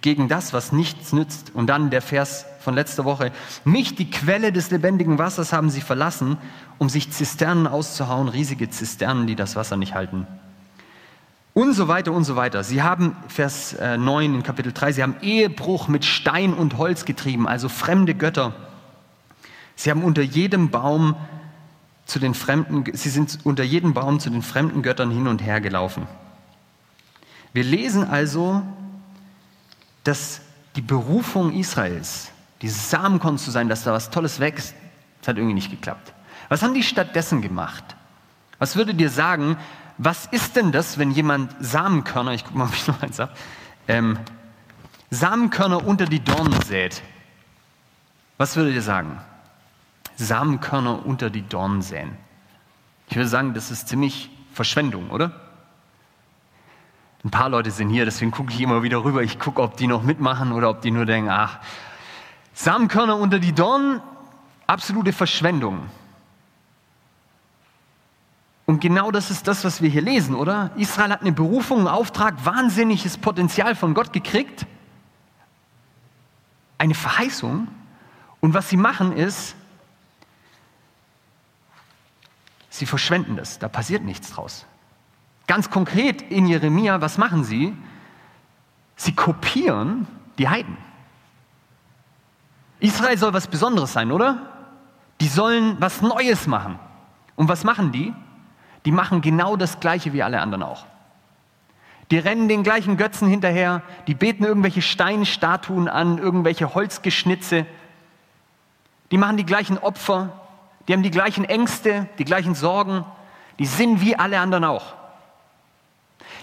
gegen 0.00 0.28
das, 0.28 0.52
was 0.52 0.72
nichts 0.72 1.12
nützt. 1.12 1.52
Und 1.54 1.66
dann 1.66 1.90
der 1.90 2.02
Vers 2.02 2.46
von 2.60 2.74
letzter 2.74 3.04
Woche. 3.04 3.32
Mich, 3.64 3.94
die 3.94 4.10
Quelle 4.10 4.52
des 4.52 4.70
lebendigen 4.70 5.18
Wassers, 5.18 5.52
haben 5.52 5.70
sie 5.70 5.80
verlassen, 5.80 6.38
um 6.78 6.88
sich 6.88 7.10
Zisternen 7.10 7.66
auszuhauen, 7.66 8.28
riesige 8.28 8.70
Zisternen, 8.70 9.26
die 9.26 9.36
das 9.36 9.56
Wasser 9.56 9.76
nicht 9.76 9.94
halten. 9.94 10.26
Und 11.54 11.74
so 11.74 11.86
weiter 11.86 12.12
und 12.12 12.24
so 12.24 12.34
weiter. 12.34 12.64
Sie 12.64 12.82
haben, 12.82 13.16
Vers 13.28 13.76
9 13.78 14.08
äh, 14.08 14.36
in 14.36 14.42
Kapitel 14.42 14.72
3, 14.72 14.92
sie 14.92 15.02
haben 15.02 15.16
Ehebruch 15.20 15.86
mit 15.86 16.04
Stein 16.04 16.54
und 16.54 16.78
Holz 16.78 17.04
getrieben, 17.04 17.46
also 17.46 17.68
fremde 17.68 18.14
Götter. 18.14 18.54
Sie 19.76 19.90
haben 19.90 20.02
unter 20.02 20.22
jedem 20.22 20.70
Baum 20.70 21.14
zu 22.12 22.18
den 22.18 22.34
fremden, 22.34 22.84
sie 22.92 23.08
sind 23.08 23.38
unter 23.42 23.64
jedem 23.64 23.94
Baum 23.94 24.20
zu 24.20 24.28
den 24.28 24.42
fremden 24.42 24.82
Göttern 24.82 25.10
hin 25.10 25.26
und 25.26 25.40
her 25.40 25.62
gelaufen. 25.62 26.06
Wir 27.54 27.64
lesen 27.64 28.04
also, 28.04 28.62
dass 30.04 30.42
die 30.76 30.82
Berufung 30.82 31.54
Israels, 31.54 32.30
dieses 32.60 32.90
Samenkorn 32.90 33.38
zu 33.38 33.50
sein, 33.50 33.70
dass 33.70 33.84
da 33.84 33.94
was 33.94 34.10
Tolles 34.10 34.40
wächst, 34.40 34.74
das 35.20 35.28
hat 35.28 35.38
irgendwie 35.38 35.54
nicht 35.54 35.70
geklappt. 35.70 36.12
Was 36.50 36.62
haben 36.62 36.74
die 36.74 36.82
stattdessen 36.82 37.40
gemacht? 37.40 37.96
Was 38.58 38.76
würde 38.76 38.94
dir 38.94 39.08
sagen, 39.08 39.56
was 39.96 40.26
ist 40.26 40.54
denn 40.56 40.70
das, 40.70 40.98
wenn 40.98 41.12
jemand 41.12 41.56
Samenkörner, 41.60 42.32
ich 42.32 42.44
gucke 42.44 42.58
mal, 42.58 42.66
ob 42.66 42.74
ich 42.74 42.86
noch 42.86 43.02
eins 43.02 43.20
habe, 43.20 43.32
ähm, 43.88 44.18
Samenkörner 45.10 45.86
unter 45.86 46.04
die 46.04 46.22
Dornen 46.22 46.60
sät? 46.60 47.00
Was 48.36 48.54
würde 48.54 48.74
dir 48.74 48.82
sagen? 48.82 49.18
Samenkörner 50.22 51.04
unter 51.04 51.30
die 51.30 51.42
Dornen 51.42 51.82
säen. 51.82 52.16
Ich 53.08 53.16
würde 53.16 53.28
sagen, 53.28 53.54
das 53.54 53.70
ist 53.70 53.88
ziemlich 53.88 54.30
Verschwendung, 54.52 55.10
oder? 55.10 55.32
Ein 57.24 57.30
paar 57.30 57.48
Leute 57.48 57.70
sind 57.70 57.90
hier, 57.90 58.04
deswegen 58.04 58.30
gucke 58.30 58.52
ich 58.52 58.60
immer 58.60 58.82
wieder 58.82 59.04
rüber. 59.04 59.22
Ich 59.22 59.38
gucke, 59.38 59.62
ob 59.62 59.76
die 59.76 59.86
noch 59.86 60.02
mitmachen 60.02 60.52
oder 60.52 60.70
ob 60.70 60.80
die 60.80 60.90
nur 60.90 61.06
denken, 61.06 61.30
ach, 61.30 61.58
Samenkörner 62.54 63.16
unter 63.16 63.38
die 63.38 63.52
Dornen, 63.52 64.00
absolute 64.66 65.12
Verschwendung. 65.12 65.88
Und 68.66 68.80
genau 68.80 69.10
das 69.10 69.30
ist 69.30 69.46
das, 69.48 69.64
was 69.64 69.82
wir 69.82 69.90
hier 69.90 70.02
lesen, 70.02 70.34
oder? 70.34 70.70
Israel 70.76 71.10
hat 71.10 71.20
eine 71.20 71.32
Berufung, 71.32 71.80
einen 71.80 71.88
Auftrag, 71.88 72.44
wahnsinniges 72.44 73.18
Potenzial 73.18 73.74
von 73.74 73.94
Gott 73.94 74.12
gekriegt, 74.12 74.66
eine 76.78 76.94
Verheißung. 76.94 77.68
Und 78.40 78.54
was 78.54 78.68
sie 78.68 78.76
machen 78.76 79.12
ist, 79.16 79.54
sie 82.72 82.86
verschwenden 82.86 83.36
das, 83.36 83.58
da 83.58 83.68
passiert 83.68 84.02
nichts 84.02 84.30
draus. 84.30 84.66
Ganz 85.46 85.70
konkret 85.70 86.22
in 86.22 86.46
Jeremia, 86.46 87.00
was 87.00 87.18
machen 87.18 87.44
sie? 87.44 87.76
Sie 88.96 89.14
kopieren 89.14 90.06
die 90.38 90.48
Heiden. 90.48 90.76
Israel 92.80 93.18
soll 93.18 93.32
was 93.34 93.46
Besonderes 93.46 93.92
sein, 93.92 94.10
oder? 94.10 94.50
Die 95.20 95.28
sollen 95.28 95.76
was 95.80 96.00
Neues 96.00 96.46
machen. 96.46 96.78
Und 97.36 97.48
was 97.48 97.62
machen 97.62 97.92
die? 97.92 98.14
Die 98.84 98.92
machen 98.92 99.20
genau 99.20 99.56
das 99.56 99.78
Gleiche 99.78 100.12
wie 100.12 100.22
alle 100.22 100.40
anderen 100.40 100.62
auch. 100.62 100.86
Die 102.10 102.18
rennen 102.18 102.48
den 102.48 102.62
gleichen 102.62 102.96
Götzen 102.96 103.28
hinterher, 103.28 103.82
die 104.06 104.14
beten 104.14 104.44
irgendwelche 104.44 104.82
Steinstatuen 104.82 105.88
an, 105.88 106.18
irgendwelche 106.18 106.74
Holzgeschnitze. 106.74 107.66
Die 109.10 109.18
machen 109.18 109.36
die 109.36 109.46
gleichen 109.46 109.78
Opfer, 109.78 110.41
die 110.86 110.92
haben 110.92 111.02
die 111.02 111.10
gleichen 111.10 111.44
Ängste, 111.44 112.08
die 112.18 112.24
gleichen 112.24 112.54
Sorgen, 112.54 113.04
die 113.58 113.66
sind 113.66 114.00
wie 114.00 114.16
alle 114.16 114.40
anderen 114.40 114.64
auch. 114.64 114.94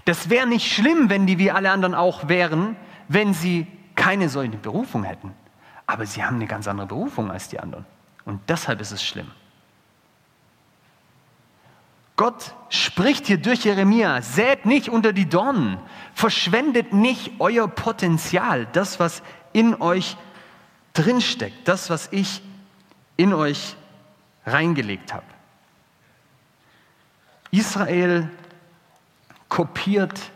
Das 0.06 0.30
wäre 0.30 0.48
nicht 0.48 0.72
schlimm, 0.72 1.10
wenn 1.10 1.28
die 1.28 1.38
wie 1.38 1.52
alle 1.52 1.72
anderen 1.72 1.96
auch 1.96 2.28
wären, 2.30 2.76
wenn 3.08 3.34
sie 3.34 3.68
keine 3.96 4.30
solche 4.30 4.58
Berufung 4.58 5.04
hätten. 5.04 5.34
Aber 5.86 6.06
sie 6.06 6.24
haben 6.24 6.36
eine 6.36 6.48
ganz 6.48 6.68
andere 6.68 6.88
Berufung 6.88 7.32
als 7.32 7.50
die 7.50 7.60
anderen. 7.60 7.86
Und 8.26 8.42
deshalb 8.48 8.80
ist 8.80 8.92
es 8.92 9.04
schlimm. 9.04 9.30
Gott 12.16 12.54
spricht 12.70 13.28
hier 13.28 13.38
durch 13.38 13.64
Jeremia, 13.64 14.22
sät 14.22 14.66
nicht 14.66 14.90
unter 14.90 15.14
die 15.14 15.28
Dornen, 15.28 15.80
verschwendet 16.14 16.94
nicht 16.94 17.32
euer 17.40 17.68
Potenzial, 17.68 18.68
das, 18.74 19.00
was 19.00 19.24
in 19.54 19.82
euch 19.82 20.18
drinsteckt, 20.94 21.66
das, 21.68 21.90
was 21.90 22.10
ich 22.12 22.42
in 23.16 23.34
euch 23.34 23.76
reingelegt 24.46 25.14
habe. 25.14 25.26
Israel 27.52 28.30
kopiert 29.48 30.32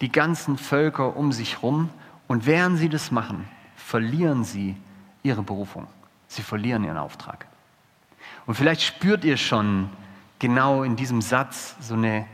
die 0.00 0.10
ganzen 0.10 0.58
Völker 0.58 1.16
um 1.16 1.32
sich 1.32 1.56
herum 1.56 1.90
und 2.26 2.46
während 2.46 2.78
sie 2.78 2.88
das 2.88 3.10
machen, 3.10 3.48
verlieren 3.76 4.44
sie 4.44 4.76
ihre 5.22 5.42
Berufung. 5.42 5.86
Sie 6.26 6.42
verlieren 6.42 6.84
ihren 6.84 6.96
Auftrag. 6.96 7.46
Und 8.46 8.54
vielleicht 8.54 8.82
spürt 8.82 9.24
ihr 9.24 9.36
schon 9.36 9.90
genau 10.38 10.82
in 10.82 10.96
diesem 10.96 11.22
Satz 11.22 11.76
so 11.80 11.94
eine 11.94 12.26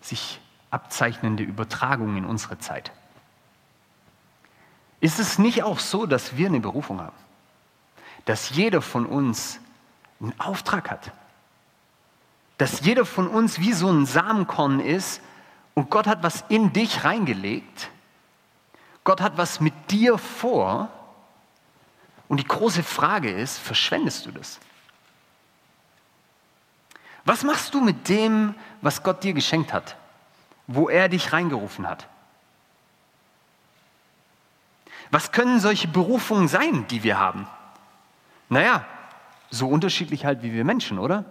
sich 0.00 0.40
abzeichnende 0.70 1.42
Übertragung 1.42 2.16
in 2.16 2.24
unsere 2.24 2.58
Zeit. 2.58 2.92
Ist 5.00 5.18
es 5.18 5.38
nicht 5.38 5.62
auch 5.62 5.78
so, 5.78 6.06
dass 6.06 6.36
wir 6.36 6.46
eine 6.46 6.60
Berufung 6.60 7.00
haben? 7.00 7.16
Dass 8.26 8.50
jeder 8.50 8.82
von 8.82 9.06
uns 9.06 9.58
einen 10.20 10.38
Auftrag 10.38 10.90
hat? 10.90 11.12
Dass 12.58 12.80
jeder 12.80 13.06
von 13.06 13.26
uns 13.28 13.58
wie 13.58 13.72
so 13.72 13.90
ein 13.90 14.06
Samenkorn 14.06 14.80
ist, 14.80 15.20
und 15.74 15.88
Gott 15.90 16.06
hat 16.06 16.22
was 16.22 16.44
in 16.48 16.72
dich 16.72 17.04
reingelegt. 17.04 17.90
Gott 19.04 19.20
hat 19.20 19.38
was 19.38 19.60
mit 19.60 19.72
dir 19.90 20.18
vor. 20.18 20.90
Und 22.28 22.38
die 22.38 22.46
große 22.46 22.82
Frage 22.82 23.30
ist, 23.30 23.58
verschwendest 23.58 24.26
du 24.26 24.32
das? 24.32 24.60
Was 27.24 27.42
machst 27.42 27.74
du 27.74 27.80
mit 27.80 28.08
dem, 28.08 28.54
was 28.82 29.02
Gott 29.02 29.22
dir 29.22 29.32
geschenkt 29.32 29.72
hat, 29.72 29.96
wo 30.66 30.88
er 30.88 31.08
dich 31.08 31.32
reingerufen 31.32 31.88
hat? 31.88 32.06
Was 35.10 35.32
können 35.32 35.60
solche 35.60 35.88
Berufungen 35.88 36.48
sein, 36.48 36.86
die 36.88 37.02
wir 37.02 37.18
haben? 37.18 37.48
Naja, 38.48 38.84
so 39.50 39.68
unterschiedlich 39.68 40.24
halt 40.24 40.42
wie 40.42 40.52
wir 40.52 40.64
Menschen, 40.64 40.98
oder? 40.98 41.24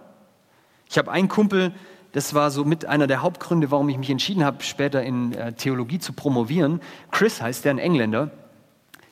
Ich 0.88 0.98
habe 0.98 1.10
einen 1.10 1.28
Kumpel, 1.28 1.72
das 2.12 2.34
war 2.34 2.50
so 2.50 2.64
mit 2.64 2.86
einer 2.86 3.06
der 3.06 3.22
Hauptgründe, 3.22 3.70
warum 3.70 3.88
ich 3.88 3.98
mich 3.98 4.10
entschieden 4.10 4.44
habe, 4.44 4.62
später 4.62 5.02
in 5.02 5.32
äh, 5.32 5.52
Theologie 5.52 5.98
zu 5.98 6.12
promovieren. 6.12 6.80
Chris 7.10 7.40
heißt 7.40 7.64
der, 7.64 7.72
ein 7.72 7.78
Engländer. 7.78 8.30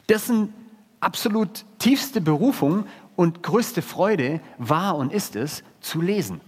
Dessen 0.08 0.52
absolut 1.00 1.64
tiefste 1.78 2.20
Berufung 2.20 2.86
und 3.14 3.42
größte 3.42 3.82
Freude 3.82 4.40
war 4.58 4.96
und 4.96 5.12
ist 5.12 5.36
es, 5.36 5.62
zu 5.80 6.00
lesen. 6.00 6.40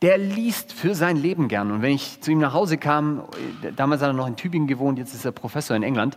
Der 0.00 0.18
liest 0.18 0.72
für 0.72 0.94
sein 0.94 1.16
Leben 1.16 1.48
gern. 1.48 1.70
Und 1.70 1.82
wenn 1.82 1.92
ich 1.92 2.20
zu 2.20 2.32
ihm 2.32 2.38
nach 2.38 2.54
Hause 2.54 2.78
kam, 2.78 3.20
äh, 3.62 3.72
damals 3.72 4.00
hat 4.02 4.08
er 4.08 4.14
noch 4.14 4.26
in 4.26 4.36
Tübingen 4.36 4.66
gewohnt, 4.66 4.98
jetzt 4.98 5.14
ist 5.14 5.24
er 5.24 5.32
Professor 5.32 5.76
in 5.76 5.82
England, 5.82 6.16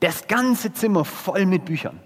das 0.00 0.28
ganze 0.28 0.72
Zimmer 0.72 1.04
voll 1.04 1.46
mit 1.46 1.64
Büchern. 1.64 2.00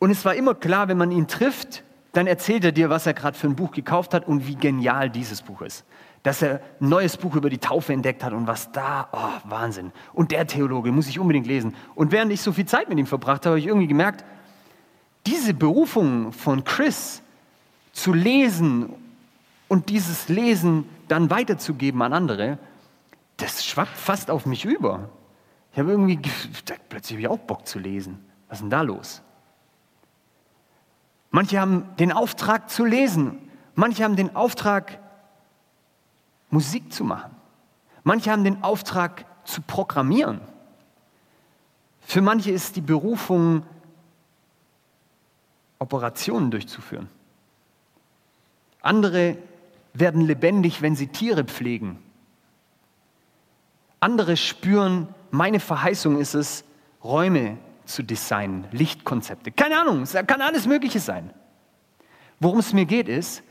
Und 0.00 0.10
es 0.10 0.24
war 0.24 0.34
immer 0.34 0.54
klar, 0.54 0.88
wenn 0.88 0.98
man 0.98 1.12
ihn 1.12 1.28
trifft, 1.28 1.84
dann 2.12 2.26
erzählt 2.26 2.64
er 2.64 2.72
dir, 2.72 2.90
was 2.90 3.06
er 3.06 3.14
gerade 3.14 3.38
für 3.38 3.46
ein 3.46 3.54
Buch 3.54 3.70
gekauft 3.70 4.14
hat 4.14 4.26
und 4.26 4.46
wie 4.46 4.56
genial 4.56 5.10
dieses 5.10 5.42
Buch 5.42 5.60
ist. 5.62 5.84
Dass 6.22 6.42
er 6.42 6.60
ein 6.80 6.88
neues 6.88 7.16
Buch 7.16 7.36
über 7.36 7.50
die 7.50 7.58
Taufe 7.58 7.92
entdeckt 7.92 8.24
hat 8.24 8.32
und 8.32 8.46
was 8.46 8.72
da, 8.72 9.08
oh, 9.12 9.48
Wahnsinn. 9.48 9.92
Und 10.12 10.32
der 10.32 10.46
Theologe 10.46 10.90
muss 10.90 11.06
ich 11.06 11.18
unbedingt 11.18 11.46
lesen. 11.46 11.76
Und 11.94 12.12
während 12.12 12.32
ich 12.32 12.40
so 12.40 12.52
viel 12.52 12.64
Zeit 12.64 12.88
mit 12.88 12.98
ihm 12.98 13.06
verbracht 13.06 13.44
habe, 13.44 13.50
habe 13.50 13.60
ich 13.60 13.66
irgendwie 13.66 13.86
gemerkt, 13.86 14.24
diese 15.26 15.52
Berufung 15.52 16.32
von 16.32 16.64
Chris 16.64 17.22
zu 17.92 18.14
lesen 18.14 18.94
und 19.68 19.90
dieses 19.90 20.28
Lesen 20.30 20.88
dann 21.08 21.28
weiterzugeben 21.28 22.00
an 22.00 22.14
andere, 22.14 22.58
das 23.36 23.64
schwappt 23.64 23.96
fast 23.96 24.30
auf 24.30 24.46
mich 24.46 24.64
über. 24.64 25.10
Ich 25.72 25.78
habe 25.78 25.90
irgendwie, 25.90 26.18
plötzlich 26.88 27.12
habe 27.12 27.20
ich 27.20 27.28
auch 27.28 27.38
Bock 27.38 27.66
zu 27.66 27.78
lesen. 27.78 28.24
Was 28.48 28.58
ist 28.58 28.62
denn 28.62 28.70
da 28.70 28.80
los? 28.80 29.22
Manche 31.30 31.60
haben 31.60 31.96
den 31.96 32.12
Auftrag 32.12 32.70
zu 32.70 32.84
lesen. 32.84 33.38
Manche 33.74 34.04
haben 34.04 34.16
den 34.16 34.34
Auftrag, 34.34 34.98
Musik 36.50 36.92
zu 36.92 37.04
machen. 37.04 37.34
Manche 38.02 38.30
haben 38.30 38.44
den 38.44 38.62
Auftrag 38.62 39.24
zu 39.44 39.62
programmieren. 39.62 40.40
Für 42.00 42.20
manche 42.20 42.50
ist 42.50 42.76
die 42.76 42.80
Berufung, 42.80 43.62
Operationen 45.78 46.50
durchzuführen. 46.50 47.08
Andere 48.82 49.38
werden 49.94 50.22
lebendig, 50.22 50.82
wenn 50.82 50.94
sie 50.94 51.06
Tiere 51.08 51.44
pflegen. 51.44 51.98
Andere 53.98 54.36
spüren, 54.36 55.08
meine 55.30 55.60
Verheißung 55.60 56.18
ist 56.18 56.34
es, 56.34 56.64
Räume 57.02 57.58
zu 57.90 58.02
designen, 58.02 58.66
Lichtkonzepte. 58.72 59.52
Keine 59.52 59.80
Ahnung, 59.80 60.02
es 60.02 60.12
kann 60.12 60.40
alles 60.40 60.66
Mögliche 60.66 61.00
sein. 61.00 61.32
Worum 62.38 62.58
es 62.58 62.72
mir 62.72 62.86
geht, 62.86 63.08
ist, 63.08 63.42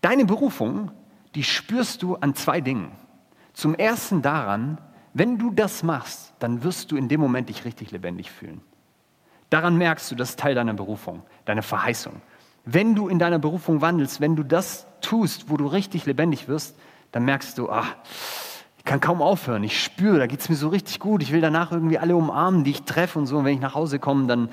deine 0.00 0.24
Berufung, 0.24 0.90
die 1.34 1.44
spürst 1.44 2.02
du 2.02 2.16
an 2.16 2.34
zwei 2.34 2.60
Dingen. 2.60 2.92
Zum 3.52 3.74
ersten 3.74 4.22
daran, 4.22 4.78
wenn 5.12 5.38
du 5.38 5.50
das 5.50 5.82
machst, 5.82 6.34
dann 6.40 6.64
wirst 6.64 6.90
du 6.90 6.96
in 6.96 7.08
dem 7.08 7.20
Moment 7.20 7.48
dich 7.48 7.64
richtig 7.64 7.92
lebendig 7.92 8.30
fühlen. 8.30 8.60
Daran 9.50 9.76
merkst 9.76 10.10
du, 10.10 10.16
das 10.16 10.30
ist 10.30 10.40
Teil 10.40 10.56
deiner 10.56 10.74
Berufung, 10.74 11.22
deiner 11.44 11.62
Verheißung. 11.62 12.20
Wenn 12.64 12.94
du 12.96 13.08
in 13.08 13.18
deiner 13.18 13.38
Berufung 13.38 13.80
wandelst, 13.80 14.20
wenn 14.20 14.34
du 14.34 14.42
das 14.42 14.86
tust, 15.00 15.50
wo 15.50 15.56
du 15.56 15.66
richtig 15.66 16.06
lebendig 16.06 16.48
wirst, 16.48 16.76
dann 17.12 17.24
merkst 17.24 17.56
du, 17.58 17.70
ah, 17.70 17.86
ich 18.84 18.90
kann 18.90 19.00
kaum 19.00 19.22
aufhören. 19.22 19.64
Ich 19.64 19.82
spüre, 19.82 20.18
da 20.18 20.26
geht 20.26 20.40
es 20.40 20.50
mir 20.50 20.56
so 20.56 20.68
richtig 20.68 21.00
gut. 21.00 21.22
Ich 21.22 21.32
will 21.32 21.40
danach 21.40 21.72
irgendwie 21.72 21.98
alle 21.98 22.14
umarmen, 22.14 22.64
die 22.64 22.72
ich 22.72 22.82
treffe 22.82 23.18
und 23.18 23.24
so. 23.26 23.38
Und 23.38 23.46
wenn 23.46 23.54
ich 23.54 23.60
nach 23.60 23.74
Hause 23.74 23.98
komme, 23.98 24.26
dann 24.26 24.50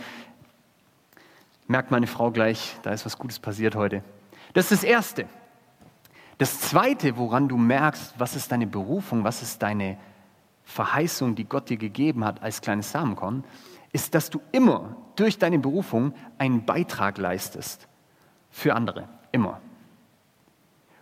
merkt 1.67 1.91
meine 1.91 2.07
Frau 2.07 2.31
gleich, 2.31 2.77
da 2.81 2.91
ist 2.91 3.05
was 3.05 3.17
Gutes 3.17 3.39
passiert 3.39 3.75
heute. 3.75 4.03
Das 4.53 4.71
ist 4.71 4.83
das 4.83 4.89
Erste. 4.89 5.25
Das 6.37 6.61
Zweite, 6.61 7.17
woran 7.17 7.49
du 7.49 7.57
merkst, 7.57 8.13
was 8.17 8.37
ist 8.37 8.53
deine 8.53 8.67
Berufung, 8.67 9.25
was 9.25 9.41
ist 9.41 9.61
deine 9.61 9.97
Verheißung, 10.63 11.35
die 11.35 11.43
Gott 11.43 11.69
dir 11.69 11.75
gegeben 11.75 12.23
hat 12.23 12.41
als 12.41 12.61
kleines 12.61 12.89
Samenkorn, 12.89 13.43
ist, 13.91 14.15
dass 14.15 14.29
du 14.29 14.39
immer 14.53 14.95
durch 15.17 15.39
deine 15.39 15.59
Berufung 15.59 16.13
einen 16.37 16.63
Beitrag 16.65 17.17
leistest 17.17 17.89
für 18.49 18.75
andere. 18.75 19.09
Immer. 19.33 19.59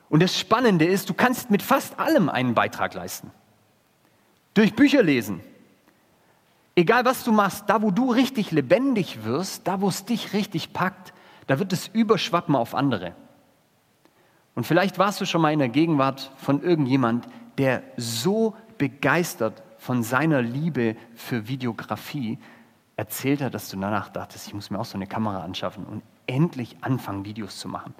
Und 0.10 0.24
das 0.24 0.38
Spannende 0.38 0.86
ist, 0.86 1.10
du 1.10 1.14
kannst 1.14 1.52
mit 1.52 1.62
fast 1.62 2.00
allem 2.00 2.30
einen 2.30 2.56
Beitrag 2.56 2.94
leisten. 2.94 3.32
Durch 4.56 4.76
Bücher 4.76 5.04
lesen. 5.04 5.42
Egal 6.76 7.06
was 7.06 7.24
du 7.24 7.32
machst, 7.32 7.66
da 7.68 7.82
wo 7.82 7.92
du 7.92 8.12
richtig 8.12 8.52
lebendig 8.52 9.24
wirst, 9.24 9.68
da 9.68 9.82
wo 9.82 9.90
es 9.90 10.06
dich 10.06 10.34
richtig 10.34 10.74
packt, 10.74 11.14
da 11.48 11.60
wird 11.60 11.74
es 11.74 11.88
überschwappen 11.88 12.56
auf 12.56 12.74
andere. 12.74 13.14
Und 14.56 14.66
vielleicht 14.66 14.98
warst 14.98 15.22
du 15.22 15.26
schon 15.26 15.42
mal 15.42 15.54
in 15.54 15.60
der 15.60 15.70
Gegenwart 15.70 16.32
von 16.38 16.64
irgendjemand, 16.64 17.28
der 17.58 17.84
so 17.98 18.56
begeistert 18.78 19.62
von 19.78 20.04
seiner 20.04 20.42
Liebe 20.42 20.96
für 21.16 21.48
Videografie 21.48 22.40
erzählt 22.96 23.42
hat, 23.42 23.54
dass 23.54 23.70
du 23.70 23.78
danach 23.78 24.10
dachtest, 24.10 24.48
ich 24.48 24.54
muss 24.54 24.70
mir 24.70 24.80
auch 24.80 24.86
so 24.86 24.98
eine 24.98 25.08
Kamera 25.08 25.44
anschaffen 25.44 25.86
und 25.86 26.04
endlich 26.28 26.78
anfangen, 26.82 27.26
Videos 27.26 27.58
zu 27.58 27.68
machen. 27.68 27.94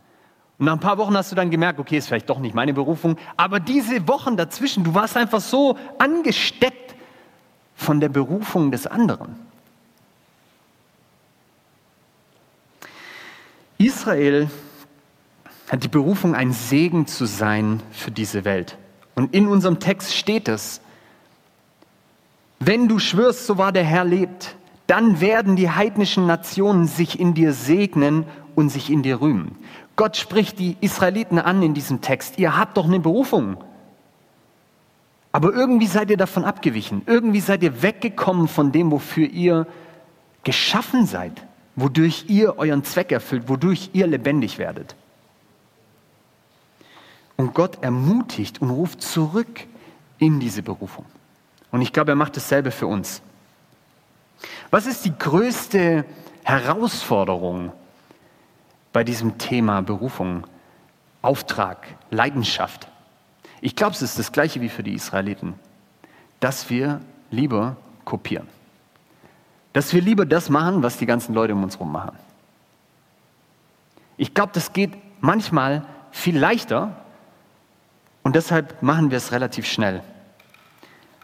Und 0.60 0.66
nach 0.66 0.74
ein 0.74 0.80
paar 0.80 0.98
Wochen 0.98 1.16
hast 1.16 1.32
du 1.32 1.36
dann 1.36 1.50
gemerkt, 1.50 1.80
okay, 1.80 1.98
ist 1.98 2.08
vielleicht 2.08 2.30
doch 2.30 2.40
nicht 2.40 2.54
meine 2.54 2.74
Berufung, 2.74 3.18
aber 3.38 3.62
diese 3.62 4.06
Wochen 4.10 4.36
dazwischen, 4.36 4.84
du 4.84 4.94
warst 4.94 5.16
einfach 5.16 5.40
so 5.40 5.78
angesteckt 5.98 6.96
von 7.76 8.02
der 8.02 8.10
Berufung 8.10 8.70
des 8.70 8.86
anderen. 8.86 9.36
Israel 13.78 14.50
hat 15.72 15.84
die 15.84 15.88
Berufung, 15.88 16.36
ein 16.36 16.52
Segen 16.52 17.08
zu 17.08 17.26
sein 17.26 17.82
für 17.92 18.12
diese 18.12 18.44
Welt. 18.44 18.78
Und 19.16 19.34
in 19.34 19.48
unserem 19.48 19.80
Text 19.80 20.14
steht 20.14 20.50
es, 20.50 20.82
wenn 22.60 22.90
du 22.90 23.00
schwörst, 23.00 23.46
so 23.46 23.58
war 23.58 23.72
der 23.72 23.86
Herr 23.86 24.04
lebt, 24.04 24.56
dann 24.88 25.22
werden 25.22 25.56
die 25.56 25.70
heidnischen 25.70 26.28
Nationen 26.28 26.88
sich 26.88 27.18
in 27.18 27.34
dir 27.34 27.54
segnen 27.54 28.26
und 28.56 28.70
sich 28.70 28.90
in 28.90 29.04
dir 29.04 29.22
rühmen. 29.22 29.56
Gott 30.00 30.16
spricht 30.16 30.60
die 30.60 30.78
Israeliten 30.80 31.40
an 31.40 31.62
in 31.62 31.74
diesem 31.74 32.00
Text. 32.00 32.40
Ihr 32.40 32.56
habt 32.56 32.78
doch 32.78 32.86
eine 32.86 33.02
Berufung. 33.02 33.58
Aber 35.34 35.52
irgendwie 35.52 35.88
seid 35.88 36.10
ihr 36.10 36.16
davon 36.16 36.46
abgewichen. 36.46 37.02
Irgendwie 37.06 37.42
seid 37.42 37.64
ihr 37.64 37.82
weggekommen 37.82 38.48
von 38.48 38.72
dem, 38.72 38.92
wofür 38.92 39.28
ihr 39.28 39.68
geschaffen 40.46 41.06
seid, 41.06 41.34
wodurch 41.76 42.24
ihr 42.30 42.58
euren 42.58 42.86
Zweck 42.86 43.12
erfüllt, 43.12 43.50
wodurch 43.50 43.90
ihr 43.92 44.08
lebendig 44.08 44.58
werdet. 44.58 44.96
Und 47.36 47.54
Gott 47.54 47.84
ermutigt 47.84 48.62
und 48.62 48.70
ruft 48.70 49.02
zurück 49.02 49.68
in 50.18 50.40
diese 50.40 50.64
Berufung. 50.64 51.04
Und 51.72 51.82
ich 51.82 51.92
glaube, 51.92 52.14
er 52.14 52.16
macht 52.16 52.38
dasselbe 52.38 52.72
für 52.72 52.88
uns. 52.88 53.22
Was 54.72 54.86
ist 54.86 55.04
die 55.04 55.18
größte 55.18 56.06
Herausforderung 56.46 57.74
bei 58.94 59.04
diesem 59.04 59.38
Thema 59.38 59.82
Berufung, 59.82 60.46
Auftrag, 61.22 61.86
Leidenschaft? 62.12 62.88
Ich 63.62 63.76
glaube, 63.76 63.94
es 63.94 64.02
ist 64.02 64.18
das 64.18 64.32
gleiche 64.32 64.62
wie 64.62 64.70
für 64.70 64.84
die 64.84 64.94
Israeliten, 64.94 65.56
dass 66.40 66.70
wir 66.70 67.02
lieber 67.30 67.76
kopieren. 68.06 68.48
Dass 69.74 69.94
wir 69.94 70.02
lieber 70.02 70.26
das 70.26 70.50
machen, 70.50 70.82
was 70.82 70.98
die 70.98 71.06
ganzen 71.06 71.34
Leute 71.34 71.54
um 71.54 71.64
uns 71.64 71.76
herum 71.76 71.92
machen. 71.92 72.18
Ich 74.18 74.34
glaube, 74.34 74.52
das 74.54 74.74
geht 74.74 74.94
manchmal 75.22 75.86
viel 76.12 76.38
leichter 76.38 76.96
und 78.24 78.36
deshalb 78.36 78.82
machen 78.82 79.12
wir 79.12 79.18
es 79.18 79.32
relativ 79.32 79.66
schnell. 79.66 80.02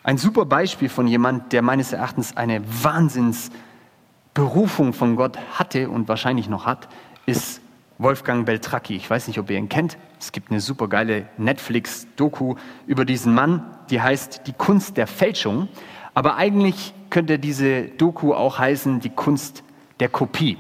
Ein 0.04 0.18
super 0.18 0.46
Beispiel 0.46 0.90
von 0.90 1.08
jemand, 1.08 1.52
der 1.52 1.64
meines 1.64 1.92
Erachtens 1.92 2.38
eine 2.38 2.62
Wahnsinnsberufung 2.84 4.94
von 4.94 5.16
Gott 5.16 5.40
hatte 5.58 5.90
und 5.90 6.08
wahrscheinlich 6.08 6.48
noch 6.48 6.68
hat, 6.68 6.88
ist 7.26 7.62
Wolfgang 7.98 8.46
Beltracchi. 8.46 8.96
Ich 8.96 9.10
weiß 9.10 9.28
nicht, 9.28 9.40
ob 9.40 9.50
ihr 9.50 9.58
ihn 9.58 9.70
kennt. 9.70 9.98
Es 10.20 10.32
gibt 10.32 10.52
eine 10.52 10.60
super 10.60 10.88
geile 10.88 11.28
Netflix-Doku 11.38 12.56
über 12.88 13.06
diesen 13.06 13.34
Mann, 13.34 13.64
die 13.90 14.02
heißt 14.02 14.42
Die 14.48 14.54
Kunst 14.54 14.98
der 14.98 15.08
Fälschung. 15.08 15.70
Aber 16.14 16.36
eigentlich 16.36 16.94
könnte 17.10 17.40
diese 17.40 17.84
Doku 17.84 18.34
auch 18.34 18.60
heißen 18.60 19.00
Die 19.00 19.10
Kunst 19.10 19.64
der 20.00 20.10
Kopie. 20.10 20.58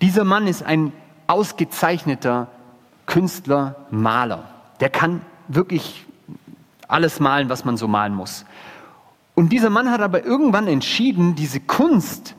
Dieser 0.00 0.24
Mann 0.24 0.46
ist 0.46 0.62
ein 0.64 0.92
ausgezeichneter 1.28 2.48
Künstler, 3.06 3.76
Maler. 3.90 4.48
Der 4.80 4.90
kann 4.90 5.22
wirklich 5.48 6.04
alles 6.88 7.20
malen, 7.20 7.48
was 7.48 7.64
man 7.64 7.76
so 7.76 7.88
malen 7.88 8.14
muss. 8.14 8.44
Und 9.34 9.50
dieser 9.50 9.70
Mann 9.70 9.90
hat 9.90 10.00
aber 10.00 10.24
irgendwann 10.24 10.66
entschieden, 10.66 11.34
diese 11.34 11.60
Kunst, 11.60 12.34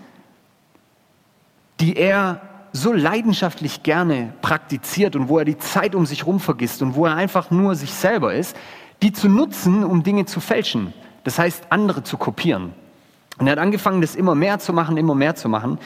die 1.80 1.96
er 1.96 2.42
so 2.74 2.92
leidenschaftlich 2.92 3.84
gerne 3.84 4.34
praktiziert 4.42 5.16
und 5.16 5.30
wo 5.30 5.38
er 5.38 5.46
die 5.46 5.60
Zeit 5.60 5.94
um 5.96 6.06
sich 6.06 6.22
herum 6.22 6.40
vergisst 6.40 6.82
und 6.82 6.96
wo 6.96 7.06
er 7.06 7.16
einfach 7.16 7.52
nur 7.52 7.76
sich 7.76 7.94
selber 7.94 8.34
ist, 8.34 8.58
die 9.04 9.14
zu 9.14 9.30
nutzen, 9.30 9.84
um 9.84 10.04
Dinge 10.04 10.26
zu 10.26 10.40
fälschen. 10.40 10.94
Das 11.24 11.40
heißt, 11.40 11.68
andere 11.70 12.04
zu 12.04 12.18
kopieren. 12.18 12.74
Und 13.38 13.48
er 13.48 13.54
hat 13.54 13.60
angefangen, 13.60 14.02
das 14.02 14.16
immer 14.16 14.36
mehr 14.36 14.60
zu 14.60 14.74
machen, 14.74 14.98
immer 14.98 15.16
mehr 15.16 15.36
zu 15.36 15.50
machen 15.50 15.78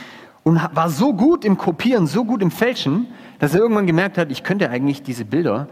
und 0.44 0.62
war 0.74 0.90
so 0.90 1.14
gut 1.14 1.44
im 1.44 1.58
Kopieren, 1.58 2.08
so 2.08 2.24
gut 2.24 2.42
im 2.42 2.52
Fälschen, 2.52 3.08
dass 3.40 3.54
er 3.54 3.60
irgendwann 3.60 3.86
gemerkt 3.86 4.18
hat, 4.18 4.32
ich 4.32 4.44
könnte 4.44 4.70
eigentlich 4.70 5.04
diese 5.04 5.26
Bilder 5.26 5.68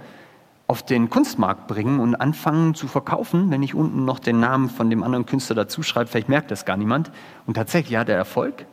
auf 0.67 0.83
den 0.83 1.09
Kunstmarkt 1.09 1.67
bringen 1.67 1.99
und 1.99 2.15
anfangen 2.15 2.75
zu 2.75 2.87
verkaufen, 2.87 3.51
wenn 3.51 3.63
ich 3.63 3.73
unten 3.73 4.03
noch 4.03 4.19
den 4.19 4.39
Namen 4.39 4.69
von 4.69 4.89
dem 4.89 5.03
anderen 5.03 5.25
Künstler 5.25 5.55
dazu 5.55 5.81
schreibe, 5.81 6.09
vielleicht 6.09 6.27
merkt 6.27 6.51
das 6.51 6.65
gar 6.65 6.75
niemand. 6.75 7.11
Und 7.45 7.53
tatsächlich 7.53 7.97
hat 7.97 8.09
er 8.09 8.17
Erfolg. 8.17 8.65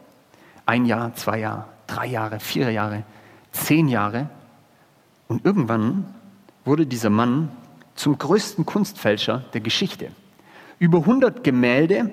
Ein 0.65 0.87
Jahr, 0.87 1.15
zwei 1.15 1.41
Jahre, 1.41 1.67
drei 1.95 2.07
Jahre, 2.07 2.41
vier 2.41 2.71
Jahre, 2.71 3.05
zehn 3.53 3.89
Jahre. 3.89 4.29
Und 5.29 5.45
irgendwann 5.45 6.15
wurde 6.65 6.87
dieser 6.87 7.11
Mann 7.11 7.51
zum 7.95 8.17
größten 8.17 8.65
Kunstfälscher 8.65 9.45
der 9.53 9.61
Geschichte. 9.61 10.09
Über 10.79 10.99
100 10.99 11.45
Gemälde 11.45 12.11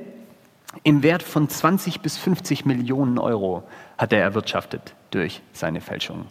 im 0.84 1.02
Wert 1.02 1.24
von 1.24 1.50
20 1.50 2.02
bis 2.02 2.18
50 2.18 2.66
Millionen 2.66 3.18
Euro 3.18 3.64
hat 3.98 4.14
er 4.14 4.22
erwirtschaftet 4.22 4.94
durch 5.12 5.42
seine 5.54 5.82
Fälschungen. 5.82 6.28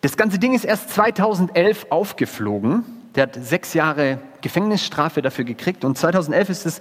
Das 0.00 0.16
ganze 0.16 0.38
Ding 0.38 0.54
ist 0.54 0.64
erst 0.64 0.90
2011 0.90 1.86
aufgeflogen. 1.90 2.84
Der 3.14 3.24
hat 3.24 3.34
sechs 3.34 3.74
Jahre 3.74 4.18
Gefängnisstrafe 4.40 5.22
dafür 5.22 5.44
gekriegt 5.44 5.84
und 5.84 5.96
2011 5.96 6.48
ist 6.48 6.66
es 6.66 6.80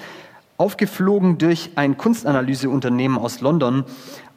aufgeflogen 0.57 1.37
durch 1.37 1.71
ein 1.75 1.97
Kunstanalyseunternehmen 1.97 3.17
aus 3.17 3.41
London, 3.41 3.83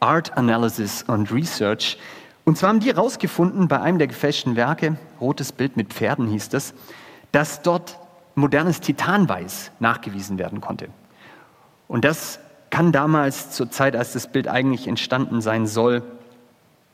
Art 0.01 0.37
Analysis 0.37 1.09
and 1.09 1.33
Research. 1.33 1.99
Und 2.45 2.59
zwar 2.59 2.71
haben 2.71 2.81
die 2.81 2.89
herausgefunden, 2.89 3.69
bei 3.69 3.81
einem 3.81 3.99
der 3.99 4.09
gefälschten 4.09 4.57
Werke, 4.57 4.97
Rotes 5.21 5.53
Bild 5.53 5.77
mit 5.77 5.93
Pferden 5.93 6.29
hieß 6.29 6.49
das, 6.49 6.75
dass 7.33 7.63
dort 7.63 7.99
modernes 8.35 8.81
Titanweiß 8.81 9.73
nachgewiesen 9.81 10.39
werden 10.39 10.61
konnte. 10.61 10.89
Und 11.89 12.05
das 12.05 12.41
kann 12.71 12.93
damals 12.93 13.51
zur 13.51 13.71
Zeit, 13.71 13.97
als 13.97 14.13
das 14.13 14.31
Bild 14.31 14.49
eigentlich 14.49 14.87
entstanden 14.87 15.41
sein 15.41 15.67
soll, 15.67 16.03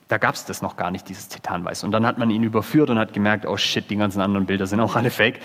da 0.08 0.18
gab 0.18 0.34
es 0.34 0.44
das 0.44 0.60
noch 0.60 0.76
gar 0.76 0.90
nicht, 0.90 1.08
dieses 1.08 1.28
Titanweiß. 1.28 1.82
Und 1.84 1.92
dann 1.92 2.06
hat 2.06 2.18
man 2.18 2.30
ihn 2.30 2.42
überführt 2.42 2.90
und 2.90 2.98
hat 2.98 3.12
gemerkt, 3.12 3.46
oh 3.46 3.56
shit, 3.56 3.88
die 3.90 3.96
ganzen 3.96 4.20
anderen 4.20 4.46
Bilder 4.46 4.66
sind 4.66 4.80
auch 4.80 4.96
alle 4.96 5.10
fake. 5.10 5.40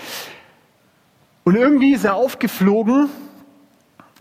Und 1.44 1.56
irgendwie 1.56 1.94
ist 1.94 2.04
er 2.04 2.16
aufgeflogen. 2.16 3.10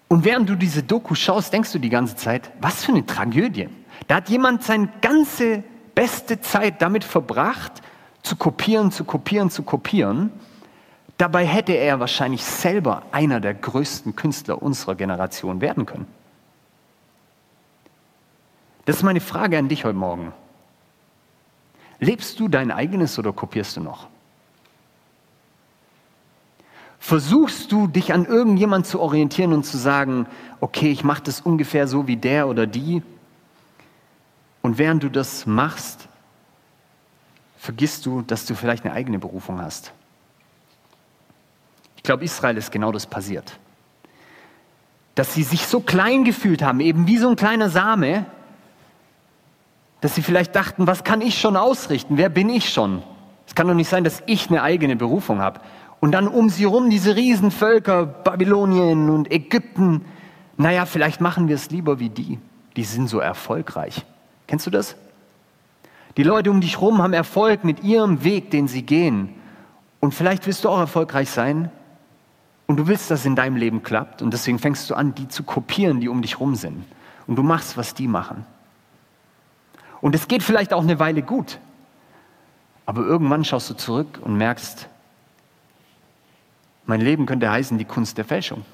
Und 0.09 0.25
während 0.25 0.49
du 0.49 0.55
diese 0.55 0.83
Doku 0.83 1.15
schaust, 1.15 1.53
denkst 1.53 1.73
du 1.73 1.79
die 1.79 1.91
ganze 1.91 2.17
Zeit, 2.17 2.51
was 2.61 2.85
für 2.85 2.93
eine 2.93 3.05
Tragödie. 3.05 3.69
Da 4.07 4.17
hat 4.17 4.31
jemand 4.31 4.63
seine 4.63 4.89
ganze 5.01 5.63
beste 5.95 6.41
Zeit 6.41 6.81
damit 6.81 7.05
verbracht, 7.05 7.83
zu 8.23 8.37
kopieren, 8.37 8.91
zu 8.91 9.05
kopieren, 9.05 9.51
zu 9.51 9.63
kopieren. 9.63 10.31
Dabei 11.19 11.45
hätte 11.45 11.73
er 11.73 12.01
wahrscheinlich 12.01 12.45
selber 12.45 13.03
einer 13.13 13.41
der 13.41 13.55
größten 13.55 14.17
Künstler 14.17 14.63
unserer 14.63 14.95
Generation 14.95 15.61
werden 15.61 15.85
können. 15.85 16.07
Das 18.87 18.97
ist 18.97 19.03
meine 19.03 19.21
Frage 19.21 19.59
an 19.59 19.69
dich 19.69 19.85
heute 19.85 19.99
Morgen. 19.99 20.33
Lebst 22.01 22.41
du 22.41 22.49
dein 22.49 22.71
eigenes 22.71 23.19
oder 23.19 23.33
kopierst 23.33 23.77
du 23.77 23.81
noch? 23.83 24.07
Versuchst 26.99 27.73
du, 27.73 27.87
dich 27.87 28.13
an 28.13 28.27
irgendjemand 28.27 28.87
zu 28.87 29.01
orientieren 29.01 29.53
und 29.53 29.65
zu 29.65 29.79
sagen, 29.79 30.27
okay, 30.61 30.91
ich 30.91 31.05
mache 31.05 31.23
das 31.23 31.41
ungefähr 31.41 31.87
so 31.87 32.07
wie 32.07 32.17
der 32.17 32.49
oder 32.49 32.67
die? 32.67 33.03
Und 34.63 34.79
während 34.79 35.03
du 35.03 35.09
das 35.09 35.47
machst, 35.47 36.09
vergisst 37.57 38.05
du, 38.07 38.23
dass 38.23 38.47
du 38.47 38.55
vielleicht 38.55 38.85
eine 38.85 38.95
eigene 38.95 39.19
Berufung 39.19 39.61
hast. 39.61 39.93
Ich 41.97 42.03
glaube, 42.03 42.25
Israel 42.25 42.57
ist 42.57 42.73
genau 42.73 42.93
das 42.93 43.07
passiert. 43.07 43.59
Dass 45.15 45.35
sie 45.35 45.43
sich 45.43 45.67
so 45.67 45.81
klein 45.81 46.25
gefühlt 46.25 46.63
haben, 46.63 46.81
eben 46.81 47.07
wie 47.07 47.19
so 47.19 47.29
ein 47.29 47.37
kleiner 47.37 47.71
Same, 47.71 48.27
dass 50.01 50.15
sie 50.15 50.23
vielleicht 50.23 50.55
dachten, 50.55 50.87
was 50.87 51.05
kann 51.05 51.21
ich 51.21 51.41
schon 51.41 51.57
ausrichten? 51.57 52.17
Wer 52.17 52.29
bin 52.29 52.49
ich 52.49 52.73
schon? 52.73 53.03
Es 53.47 53.55
kann 53.55 53.67
doch 53.67 53.75
nicht 53.75 53.89
sein, 53.89 54.05
dass 54.05 54.23
ich 54.27 54.49
eine 54.49 54.63
eigene 54.63 54.95
Berufung 54.95 55.41
habe. 55.41 55.61
Und 56.01 56.13
dann 56.13 56.29
um 56.29 56.49
sie 56.49 56.63
herum 56.63 56.91
diese 56.91 57.17
Riesenvölker, 57.17 58.07
Babylonien 58.07 59.11
und 59.11 59.31
Ägypten. 59.33 60.05
Naja, 60.57 60.87
vielleicht 60.87 61.21
machen 61.21 61.49
wir 61.49 61.57
es 61.57 61.71
lieber 61.71 61.99
wie 61.99 62.09
die. 62.09 62.39
Die 62.77 62.85
sind 62.85 63.09
so 63.09 63.19
erfolgreich. 63.19 64.05
Kennst 64.47 64.67
du 64.67 64.71
das? 64.71 64.97
Die 66.17 66.23
Leute 66.23 66.51
um 66.51 66.61
dich 66.61 66.81
herum 66.81 67.03
haben 67.03 67.13
Erfolg 67.13 67.65
mit 67.65 67.83
ihrem 67.83 68.25
Weg, 68.25 68.51
den 68.51 68.69
sie 68.69 68.83
gehen. 68.83 69.35
Und 70.01 70.15
vielleicht 70.15 70.47
willst 70.47 70.65
du 70.65 70.69
auch 70.69 70.79
erfolgreich 70.79 71.31
sein. 71.31 71.71
Und 72.67 72.77
du 72.77 72.87
willst, 72.87 73.11
dass 73.11 73.21
es 73.21 73.27
in 73.27 73.35
deinem 73.35 73.57
Leben 73.57 73.83
klappt. 73.83 74.23
Und 74.23 74.33
deswegen 74.33 74.59
fängst 74.59 74.89
du 74.91 74.95
an, 74.95 75.15
die 75.15 75.29
zu 75.29 75.43
kopieren, 75.43 76.01
die 76.01 76.09
um 76.09 76.23
dich 76.23 76.35
herum 76.35 76.55
sind. 76.55 76.85
Und 77.27 77.37
du 77.37 77.43
machst, 77.43 77.77
was 77.77 77.95
die 77.95 78.09
machen. 78.09 78.45
Und 80.01 80.15
es 80.15 80.29
geht 80.29 80.43
vielleicht 80.43 80.73
auch 80.73 80.83
eine 80.83 80.99
Weile 80.99 81.23
gut. 81.23 81.59
Aber 82.87 83.03
irgendwann 83.03 83.45
schaust 83.45 83.69
du 83.71 83.75
zurück 83.75 84.21
und 84.23 84.37
merkst, 84.37 84.89
mein 86.89 87.03
Leben 87.03 87.27
könnte 87.27 87.51
heißen 87.51 87.77
die 87.77 87.85
Kunst 87.85 88.17
der 88.17 88.25
Fälschung. 88.25 88.65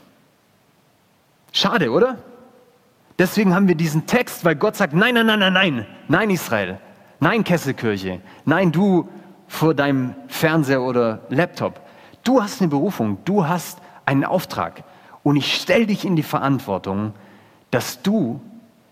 Schade, 1.52 1.90
oder? 1.90 2.18
Deswegen 3.18 3.54
haben 3.54 3.66
wir 3.66 3.74
diesen 3.74 4.06
Text, 4.06 4.44
weil 4.44 4.54
Gott 4.54 4.76
sagt, 4.76 4.94
nein, 4.94 5.14
nein, 5.14 5.26
nein, 5.26 5.40
nein, 5.40 5.52
nein, 5.52 5.86
nein 6.06 6.30
Israel, 6.30 6.78
nein 7.18 7.42
Kesselkirche, 7.42 8.20
nein 8.44 8.70
du 8.70 9.08
vor 9.48 9.74
deinem 9.74 10.14
Fernseher 10.28 10.80
oder 10.82 11.22
Laptop. 11.28 11.80
Du 12.22 12.40
hast 12.40 12.60
eine 12.60 12.68
Berufung, 12.68 13.18
du 13.24 13.46
hast 13.46 13.78
einen 14.06 14.24
Auftrag 14.24 14.84
und 15.24 15.36
ich 15.36 15.54
stelle 15.54 15.86
dich 15.86 16.04
in 16.04 16.14
die 16.14 16.22
Verantwortung, 16.22 17.14
dass 17.72 18.00
du 18.02 18.40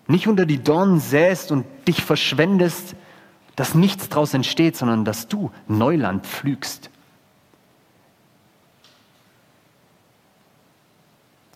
nicht 0.08 0.26
unter 0.26 0.46
die 0.46 0.62
Dornen 0.62 0.98
säst 0.98 1.52
und 1.52 1.64
dich 1.86 2.02
verschwendest, 2.02 2.96
dass 3.54 3.76
nichts 3.76 4.08
daraus 4.08 4.34
entsteht, 4.34 4.76
sondern 4.76 5.04
dass 5.04 5.28
du 5.28 5.52
Neuland 5.68 6.26
pflügst. 6.26 6.90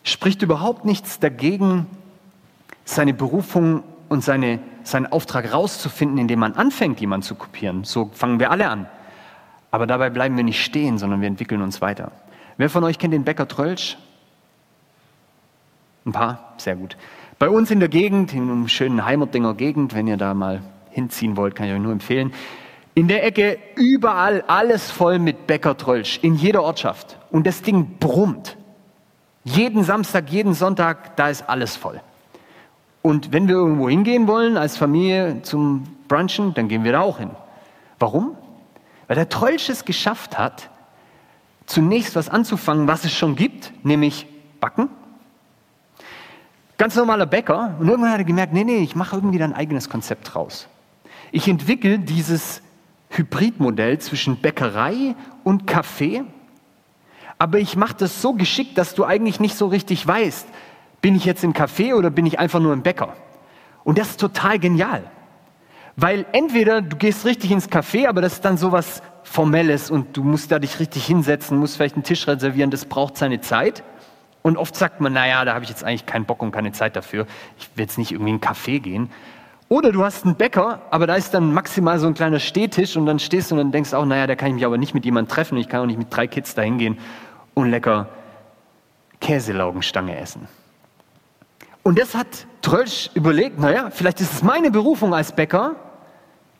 Spricht 0.07 0.41
überhaupt 0.41 0.85
nichts 0.85 1.19
dagegen, 1.19 1.85
seine 2.85 3.13
Berufung 3.13 3.83
und 4.07 4.23
seine, 4.23 4.59
seinen 4.83 5.07
Auftrag 5.07 5.51
rauszufinden, 5.51 6.17
indem 6.17 6.39
man 6.39 6.53
anfängt, 6.53 7.01
jemanden 7.01 7.25
zu 7.25 7.35
kopieren. 7.35 7.83
So 7.83 8.09
fangen 8.13 8.39
wir 8.39 8.49
alle 8.49 8.69
an. 8.69 8.85
Aber 9.69 9.85
dabei 9.85 10.09
bleiben 10.09 10.37
wir 10.37 10.45
nicht 10.45 10.63
stehen, 10.63 10.97
sondern 10.97 11.19
wir 11.19 11.27
entwickeln 11.27 11.61
uns 11.61 11.81
weiter. 11.81 12.13
Wer 12.55 12.69
von 12.69 12.85
euch 12.85 12.99
kennt 12.99 13.13
den 13.13 13.25
Bäcker 13.25 13.49
Trölsch? 13.49 13.97
Ein 16.05 16.13
paar? 16.13 16.53
Sehr 16.55 16.77
gut. 16.77 16.95
Bei 17.37 17.49
uns 17.49 17.69
in 17.69 17.81
der 17.81 17.89
Gegend, 17.89 18.33
in 18.33 18.43
einem 18.43 18.69
schönen 18.69 19.03
Heimerdinger 19.03 19.55
Gegend, 19.55 19.93
wenn 19.93 20.07
ihr 20.07 20.15
da 20.15 20.33
mal 20.33 20.61
hinziehen 20.89 21.35
wollt, 21.35 21.53
kann 21.53 21.67
ich 21.67 21.73
euch 21.73 21.81
nur 21.81 21.91
empfehlen. 21.91 22.31
In 22.93 23.09
der 23.09 23.25
Ecke 23.25 23.59
überall 23.75 24.41
alles 24.47 24.89
voll 24.89 25.19
mit 25.19 25.47
Bäcker 25.47 25.75
Trölsch, 25.75 26.19
in 26.21 26.35
jeder 26.35 26.63
Ortschaft. 26.63 27.17
Und 27.29 27.45
das 27.45 27.61
Ding 27.61 27.97
brummt. 27.99 28.55
Jeden 29.47 29.85
Samstag, 29.85 30.29
jeden 30.29 30.53
Sonntag, 30.53 31.15
da 31.15 31.29
ist 31.29 31.47
alles 31.47 31.77
voll. 31.77 32.01
Und 33.01 33.31
wenn 33.31 33.47
wir 33.47 33.55
irgendwo 33.55 33.87
hingehen 33.87 34.27
wollen 34.27 34.57
als 34.57 34.75
Familie 34.75 35.41
zum 35.41 35.87
Brunchen, 36.09 36.53
dann 36.53 36.67
gehen 36.67 36.83
wir 36.83 36.91
da 36.91 36.99
auch 36.99 37.19
hin. 37.19 37.29
Warum? 37.97 38.35
Weil 39.07 39.15
der 39.15 39.29
Trollsch 39.29 39.69
es 39.69 39.85
geschafft 39.85 40.37
hat, 40.37 40.69
zunächst 41.65 42.17
was 42.17 42.27
anzufangen, 42.27 42.89
was 42.89 43.05
es 43.05 43.13
schon 43.13 43.37
gibt, 43.37 43.71
nämlich 43.85 44.27
Backen. 44.59 44.89
Ganz 46.77 46.97
normaler 46.97 47.25
Bäcker. 47.25 47.75
Und 47.79 47.87
irgendwann 47.87 48.11
hat 48.11 48.19
er 48.19 48.25
gemerkt, 48.25 48.51
nee, 48.51 48.65
nee, 48.65 48.79
ich 48.79 48.97
mache 48.97 49.15
irgendwie 49.15 49.41
ein 49.41 49.53
eigenes 49.53 49.89
Konzept 49.89 50.33
draus. 50.33 50.67
Ich 51.31 51.47
entwickle 51.47 51.99
dieses 51.99 52.61
Hybridmodell 53.11 53.99
zwischen 53.99 54.41
Bäckerei 54.41 55.15
und 55.45 55.67
Kaffee, 55.67 56.25
aber 57.39 57.59
ich 57.59 57.75
mache 57.75 57.95
das 57.95 58.21
so 58.21 58.33
geschickt, 58.33 58.77
dass 58.77 58.95
du 58.95 59.05
eigentlich 59.05 59.39
nicht 59.39 59.55
so 59.55 59.67
richtig 59.67 60.05
weißt, 60.05 60.47
bin 61.01 61.15
ich 61.15 61.25
jetzt 61.25 61.43
im 61.43 61.53
Café 61.53 61.93
oder 61.93 62.09
bin 62.09 62.25
ich 62.25 62.39
einfach 62.39 62.59
nur 62.59 62.73
im 62.73 62.81
Bäcker? 62.81 63.13
Und 63.83 63.97
das 63.97 64.11
ist 64.11 64.19
total 64.19 64.59
genial. 64.59 65.03
Weil 65.95 66.25
entweder 66.31 66.81
du 66.81 66.95
gehst 66.97 67.25
richtig 67.25 67.51
ins 67.51 67.69
Café, 67.69 68.07
aber 68.07 68.21
das 68.21 68.33
ist 68.33 68.45
dann 68.45 68.57
sowas 68.57 69.01
Formelles 69.23 69.89
und 69.89 70.15
du 70.15 70.23
musst 70.23 70.51
da 70.51 70.59
dich 70.59 70.79
richtig 70.79 71.05
hinsetzen, 71.05 71.57
musst 71.57 71.77
vielleicht 71.77 71.95
einen 71.95 72.03
Tisch 72.03 72.27
reservieren, 72.27 72.71
das 72.71 72.85
braucht 72.85 73.17
seine 73.17 73.41
Zeit. 73.41 73.83
Und 74.41 74.57
oft 74.57 74.75
sagt 74.75 75.01
man, 75.01 75.13
naja, 75.13 75.43
da 75.43 75.53
habe 75.53 75.63
ich 75.63 75.69
jetzt 75.69 75.83
eigentlich 75.83 76.05
keinen 76.05 76.25
Bock 76.25 76.41
und 76.41 76.51
keine 76.51 76.71
Zeit 76.71 76.95
dafür. 76.95 77.25
Ich 77.57 77.69
will 77.75 77.83
jetzt 77.83 77.97
nicht 77.97 78.11
irgendwie 78.11 78.31
in 78.31 78.41
einen 78.41 78.55
Café 78.55 78.79
gehen. 78.79 79.09
Oder 79.69 79.91
du 79.91 80.03
hast 80.03 80.23
einen 80.23 80.35
Bäcker, 80.35 80.81
aber 80.91 81.07
da 81.07 81.15
ist 81.15 81.33
dann 81.33 81.53
maximal 81.53 81.99
so 81.99 82.07
ein 82.07 82.13
kleiner 82.13 82.39
Stehtisch 82.39 82.95
und 82.95 83.05
dann 83.05 83.19
stehst 83.19 83.51
du 83.51 83.55
und 83.55 83.59
dann 83.59 83.71
denkst 83.71 83.93
auch, 83.93 84.05
naja, 84.05 84.25
da 84.25 84.35
kann 84.35 84.49
ich 84.49 84.55
mich 84.55 84.65
aber 84.65 84.77
nicht 84.77 84.93
mit 84.93 85.03
jemandem 85.03 85.29
treffen. 85.29 85.57
Ich 85.57 85.67
kann 85.67 85.81
auch 85.81 85.85
nicht 85.85 85.99
mit 85.99 86.15
drei 86.15 86.27
Kids 86.27 86.55
da 86.55 86.61
hingehen 86.61 86.97
und 87.57 87.71
lecker 87.71 88.07
Käselaugenstange 89.19 90.15
essen. 90.15 90.47
Und 91.81 91.97
das 91.97 92.13
hat 92.13 92.27
Trölsch 92.61 93.09
überlegt, 93.15 93.59
naja, 93.59 93.89
vielleicht 93.89 94.21
ist 94.21 94.31
es 94.31 94.43
meine 94.43 94.69
Berufung 94.69 95.15
als 95.15 95.31
Bäcker, 95.31 95.75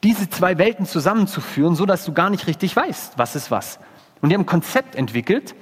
diese 0.04 0.28
zwei 0.28 0.58
Welten 0.58 0.88
zusammenzuführen, 0.88 1.76
so 1.76 1.86
dass 1.86 2.04
du 2.04 2.14
gar 2.14 2.32
nicht 2.32 2.48
richtig 2.48 2.76
weißt, 2.76 3.14
was 3.18 3.36
ist 3.36 3.52
was. 3.52 3.78
Und 4.22 4.30
die 4.30 4.36
haben 4.36 4.42
ein 4.42 4.48
Konzept 4.48 4.96
entwickelt, 4.96 5.54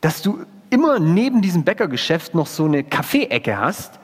dass 0.00 0.22
du 0.22 0.44
immer 0.70 1.00
neben 1.00 1.42
diesem 1.42 1.64
Bäckergeschäft 1.64 2.36
noch 2.36 2.46
so 2.46 2.66
eine 2.66 2.84
Kaffeeecke 2.84 3.58
hast. 3.58 3.98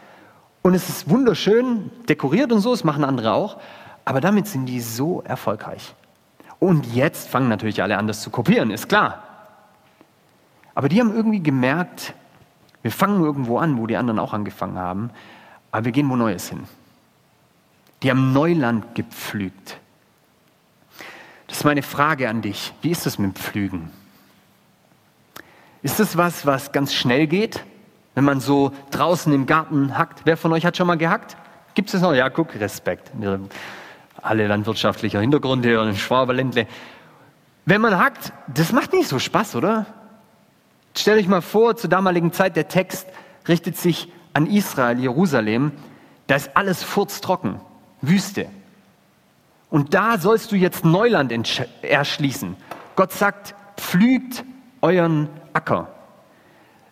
Und 0.62 0.74
es 0.74 0.88
ist 0.88 1.08
wunderschön 1.08 1.90
dekoriert 2.08 2.50
und 2.50 2.60
so, 2.60 2.72
das 2.72 2.82
machen 2.82 3.04
andere 3.04 3.32
auch. 3.34 3.58
Aber 4.04 4.20
damit 4.20 4.48
sind 4.48 4.66
die 4.66 4.80
so 4.80 5.22
erfolgreich. 5.22 5.94
Und 6.58 6.86
jetzt 6.94 7.28
fangen 7.28 7.48
natürlich 7.48 7.80
alle 7.80 7.96
an, 7.96 8.08
das 8.08 8.22
zu 8.22 8.30
kopieren, 8.30 8.72
ist 8.72 8.88
klar. 8.88 9.23
Aber 10.74 10.88
die 10.88 11.00
haben 11.00 11.14
irgendwie 11.14 11.42
gemerkt, 11.42 12.14
wir 12.82 12.90
fangen 12.90 13.22
irgendwo 13.22 13.58
an, 13.58 13.78
wo 13.78 13.86
die 13.86 13.96
anderen 13.96 14.18
auch 14.18 14.32
angefangen 14.32 14.78
haben, 14.78 15.10
aber 15.70 15.86
wir 15.86 15.92
gehen 15.92 16.08
wo 16.10 16.16
Neues 16.16 16.48
hin. 16.48 16.64
Die 18.02 18.10
haben 18.10 18.32
Neuland 18.32 18.94
gepflügt. 18.94 19.78
Das 21.46 21.58
ist 21.58 21.64
meine 21.64 21.82
Frage 21.82 22.28
an 22.28 22.42
dich. 22.42 22.74
Wie 22.82 22.90
ist 22.90 23.06
das 23.06 23.18
mit 23.18 23.32
dem 23.32 23.34
Pflügen? 23.34 23.90
Ist 25.82 26.00
das 26.00 26.16
was, 26.16 26.44
was 26.46 26.72
ganz 26.72 26.92
schnell 26.92 27.26
geht, 27.26 27.64
wenn 28.14 28.24
man 28.24 28.40
so 28.40 28.72
draußen 28.90 29.32
im 29.32 29.46
Garten 29.46 29.96
hackt? 29.96 30.22
Wer 30.24 30.36
von 30.36 30.52
euch 30.52 30.66
hat 30.66 30.76
schon 30.76 30.86
mal 30.86 30.98
gehackt? 30.98 31.36
Gibt 31.74 31.92
es 31.92 32.00
noch? 32.00 32.14
Ja, 32.14 32.28
guck, 32.30 32.54
Respekt. 32.54 33.12
Alle 34.20 34.46
landwirtschaftlicher 34.46 35.20
Hintergrund 35.20 35.64
hier 35.64 35.80
und 35.80 35.96
Schwaberländle. 35.96 36.66
Wenn 37.66 37.80
man 37.80 37.98
hackt, 37.98 38.32
das 38.48 38.72
macht 38.72 38.92
nicht 38.92 39.08
so 39.08 39.18
Spaß, 39.18 39.56
oder? 39.56 39.86
Stell 40.96 41.18
euch 41.18 41.26
mal 41.26 41.42
vor, 41.42 41.76
zur 41.76 41.90
damaligen 41.90 42.32
Zeit, 42.32 42.56
der 42.56 42.68
Text 42.68 43.08
richtet 43.48 43.76
sich 43.76 44.12
an 44.32 44.46
Israel, 44.46 44.98
Jerusalem. 44.98 45.72
Da 46.28 46.36
ist 46.36 46.56
alles 46.56 46.82
furztrocken, 46.82 47.60
Wüste. 48.00 48.46
Und 49.70 49.92
da 49.92 50.18
sollst 50.18 50.52
du 50.52 50.56
jetzt 50.56 50.84
Neuland 50.84 51.32
erschließen. 51.82 52.56
Gott 52.94 53.12
sagt, 53.12 53.56
pflügt 53.76 54.44
euren 54.82 55.28
Acker. 55.52 55.88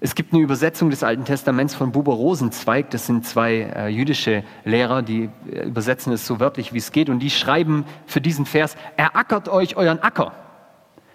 Es 0.01 0.17
gibt 0.17 0.33
eine 0.33 0.43
Übersetzung 0.43 0.91
des 0.91 1.05
Alten 1.05 1.25
Testaments 1.25 1.77
von 1.77 1.93
Buber 1.93 2.15
Rosenzweig. 2.15 2.91
Das 2.91 3.07
sind 3.07 3.25
zwei 3.25 3.71
äh, 3.77 3.87
jüdische 3.87 4.43
Lehrer, 4.65 5.03
die 5.03 5.31
äh, 5.49 5.63
übersetzen 5.63 6.13
es 6.13 6.27
so 6.27 6.41
wörtlich, 6.41 6.73
wie 6.73 6.79
es 6.79 6.91
geht. 6.91 7.09
Und 7.09 7.21
die 7.21 7.31
schreiben 7.31 7.85
für 8.07 8.21
diesen 8.21 8.45
Vers, 8.45 8.77
erackert 8.97 9.49
euch 9.49 9.77
euren 9.77 10.01
Acker. 10.03 10.33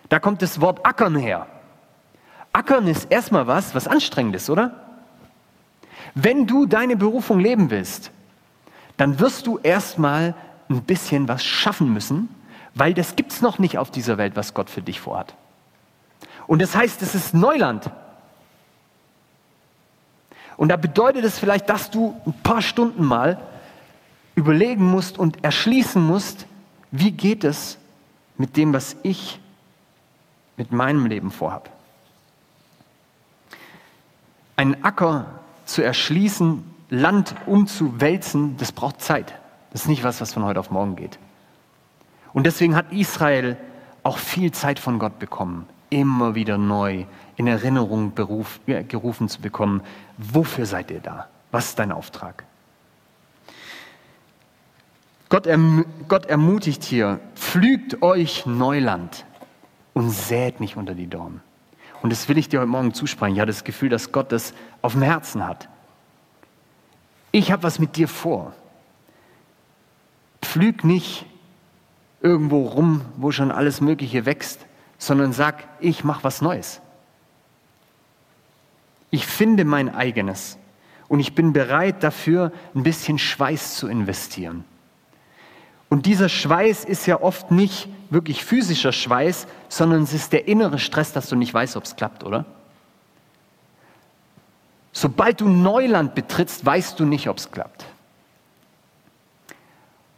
Da 0.07 0.19
kommt 0.19 0.41
das 0.41 0.61
Wort 0.61 0.85
ackern 0.85 1.17
her. 1.17 1.47
Ackern 2.57 2.87
ist 2.87 3.11
erstmal 3.11 3.45
was, 3.45 3.75
was 3.75 3.87
anstrengend 3.87 4.35
ist, 4.35 4.49
oder? 4.49 4.71
Wenn 6.15 6.47
du 6.47 6.65
deine 6.65 6.95
Berufung 6.95 7.39
leben 7.39 7.69
willst, 7.69 8.09
dann 8.97 9.19
wirst 9.19 9.45
du 9.45 9.59
erstmal 9.59 10.33
ein 10.67 10.81
bisschen 10.81 11.27
was 11.27 11.45
schaffen 11.45 11.93
müssen, 11.93 12.29
weil 12.73 12.95
das 12.95 13.15
gibt 13.15 13.31
es 13.31 13.43
noch 13.43 13.59
nicht 13.59 13.77
auf 13.77 13.91
dieser 13.91 14.17
Welt, 14.17 14.35
was 14.35 14.55
Gott 14.55 14.71
für 14.71 14.81
dich 14.81 14.99
vorhat. 14.99 15.35
Und 16.47 16.59
das 16.59 16.75
heißt, 16.75 17.03
es 17.03 17.13
ist 17.13 17.35
Neuland. 17.35 17.91
Und 20.57 20.69
da 20.69 20.77
bedeutet 20.77 21.25
es 21.25 21.37
vielleicht, 21.37 21.69
dass 21.69 21.91
du 21.91 22.19
ein 22.25 22.33
paar 22.41 22.63
Stunden 22.63 23.05
mal 23.05 23.39
überlegen 24.33 24.83
musst 24.83 25.19
und 25.19 25.43
erschließen 25.43 26.01
musst, 26.01 26.47
wie 26.89 27.11
geht 27.11 27.43
es 27.43 27.77
mit 28.37 28.57
dem, 28.57 28.73
was 28.73 28.95
ich 29.03 29.39
mit 30.55 30.71
meinem 30.71 31.05
Leben 31.05 31.29
vorhabe. 31.29 31.69
Einen 34.57 34.83
Acker 34.83 35.27
zu 35.65 35.81
erschließen, 35.81 36.63
Land 36.89 37.35
umzuwälzen, 37.45 38.57
das 38.57 38.71
braucht 38.71 39.01
Zeit. 39.01 39.33
Das 39.71 39.83
ist 39.83 39.87
nicht 39.87 40.03
was, 40.03 40.19
was 40.19 40.33
von 40.33 40.43
heute 40.43 40.59
auf 40.59 40.71
morgen 40.71 40.95
geht. 40.95 41.19
Und 42.33 42.45
deswegen 42.45 42.75
hat 42.75 42.91
Israel 42.91 43.57
auch 44.03 44.17
viel 44.17 44.51
Zeit 44.51 44.79
von 44.79 44.99
Gott 44.99 45.19
bekommen, 45.19 45.67
immer 45.89 46.35
wieder 46.35 46.57
neu 46.57 47.05
in 47.35 47.47
Erinnerung 47.47 48.13
beruf, 48.13 48.59
gerufen 48.65 49.29
zu 49.29 49.41
bekommen, 49.41 49.81
wofür 50.17 50.65
seid 50.65 50.91
ihr 50.91 50.99
da? 50.99 51.27
Was 51.51 51.69
ist 51.69 51.79
dein 51.79 51.91
Auftrag? 51.91 52.45
Gott, 55.29 55.45
erm 55.45 55.85
Gott 56.07 56.25
ermutigt 56.25 56.83
hier, 56.83 57.19
pflügt 57.35 58.01
euch 58.01 58.45
Neuland 58.45 59.25
und 59.93 60.09
sät 60.09 60.59
nicht 60.61 60.77
unter 60.77 60.95
die 60.95 61.07
Dornen. 61.07 61.41
Und 62.01 62.11
das 62.11 62.29
will 62.29 62.37
ich 62.37 62.49
dir 62.49 62.59
heute 62.59 62.69
Morgen 62.69 62.93
zusprechen. 62.93 63.35
Ich 63.35 63.39
habe 63.39 63.51
das 63.51 63.63
Gefühl, 63.63 63.89
dass 63.89 64.11
Gott 64.11 64.31
das 64.31 64.53
auf 64.81 64.93
dem 64.93 65.01
Herzen 65.01 65.45
hat. 65.45 65.67
Ich 67.31 67.51
habe 67.51 67.63
was 67.63 67.79
mit 67.79 67.95
dir 67.97 68.07
vor. 68.07 68.53
Pflüg 70.41 70.83
nicht 70.83 71.25
irgendwo 72.21 72.67
rum, 72.67 73.01
wo 73.17 73.31
schon 73.31 73.51
alles 73.51 73.81
Mögliche 73.81 74.25
wächst, 74.25 74.65
sondern 74.97 75.33
sag, 75.33 75.67
ich 75.79 76.03
mache 76.03 76.23
was 76.23 76.41
Neues. 76.41 76.81
Ich 79.09 79.25
finde 79.25 79.65
mein 79.65 79.93
eigenes 79.93 80.57
und 81.07 81.19
ich 81.19 81.35
bin 81.35 81.53
bereit 81.53 82.03
dafür, 82.03 82.51
ein 82.75 82.83
bisschen 82.83 83.17
Schweiß 83.17 83.75
zu 83.75 83.87
investieren. 83.87 84.65
Und 85.89 86.05
dieser 86.05 86.29
Schweiß 86.29 86.85
ist 86.85 87.05
ja 87.05 87.21
oft 87.21 87.51
nicht 87.51 87.87
wirklich 88.09 88.43
physischer 88.43 88.91
Schweiß, 88.91 89.47
sondern 89.69 90.03
es 90.03 90.13
ist 90.13 90.33
der 90.33 90.47
innere 90.47 90.79
Stress, 90.79 91.13
dass 91.13 91.29
du 91.29 91.35
nicht 91.35 91.53
weißt, 91.53 91.77
ob 91.77 91.83
es 91.83 91.95
klappt, 91.95 92.23
oder? 92.23 92.45
Sobald 94.91 95.41
du 95.41 95.47
Neuland 95.47 96.15
betrittst, 96.15 96.65
weißt 96.65 96.99
du 96.99 97.05
nicht, 97.05 97.29
ob 97.29 97.37
es 97.37 97.51
klappt. 97.51 97.85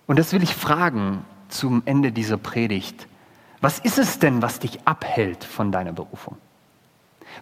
Und 0.08 0.18
das 0.18 0.34
will 0.34 0.42
ich 0.42 0.56
fragen 0.56 1.26
zum 1.50 1.84
Ende 1.86 2.12
dieser 2.12 2.38
Predigt. 2.38 3.08
Was 3.62 3.80
ist 3.80 4.00
es 4.00 4.20
denn, 4.20 4.42
was 4.42 4.60
dich 4.60 4.80
abhält 4.86 5.44
von 5.44 5.72
deiner 5.72 5.92
Berufung? 5.92 6.38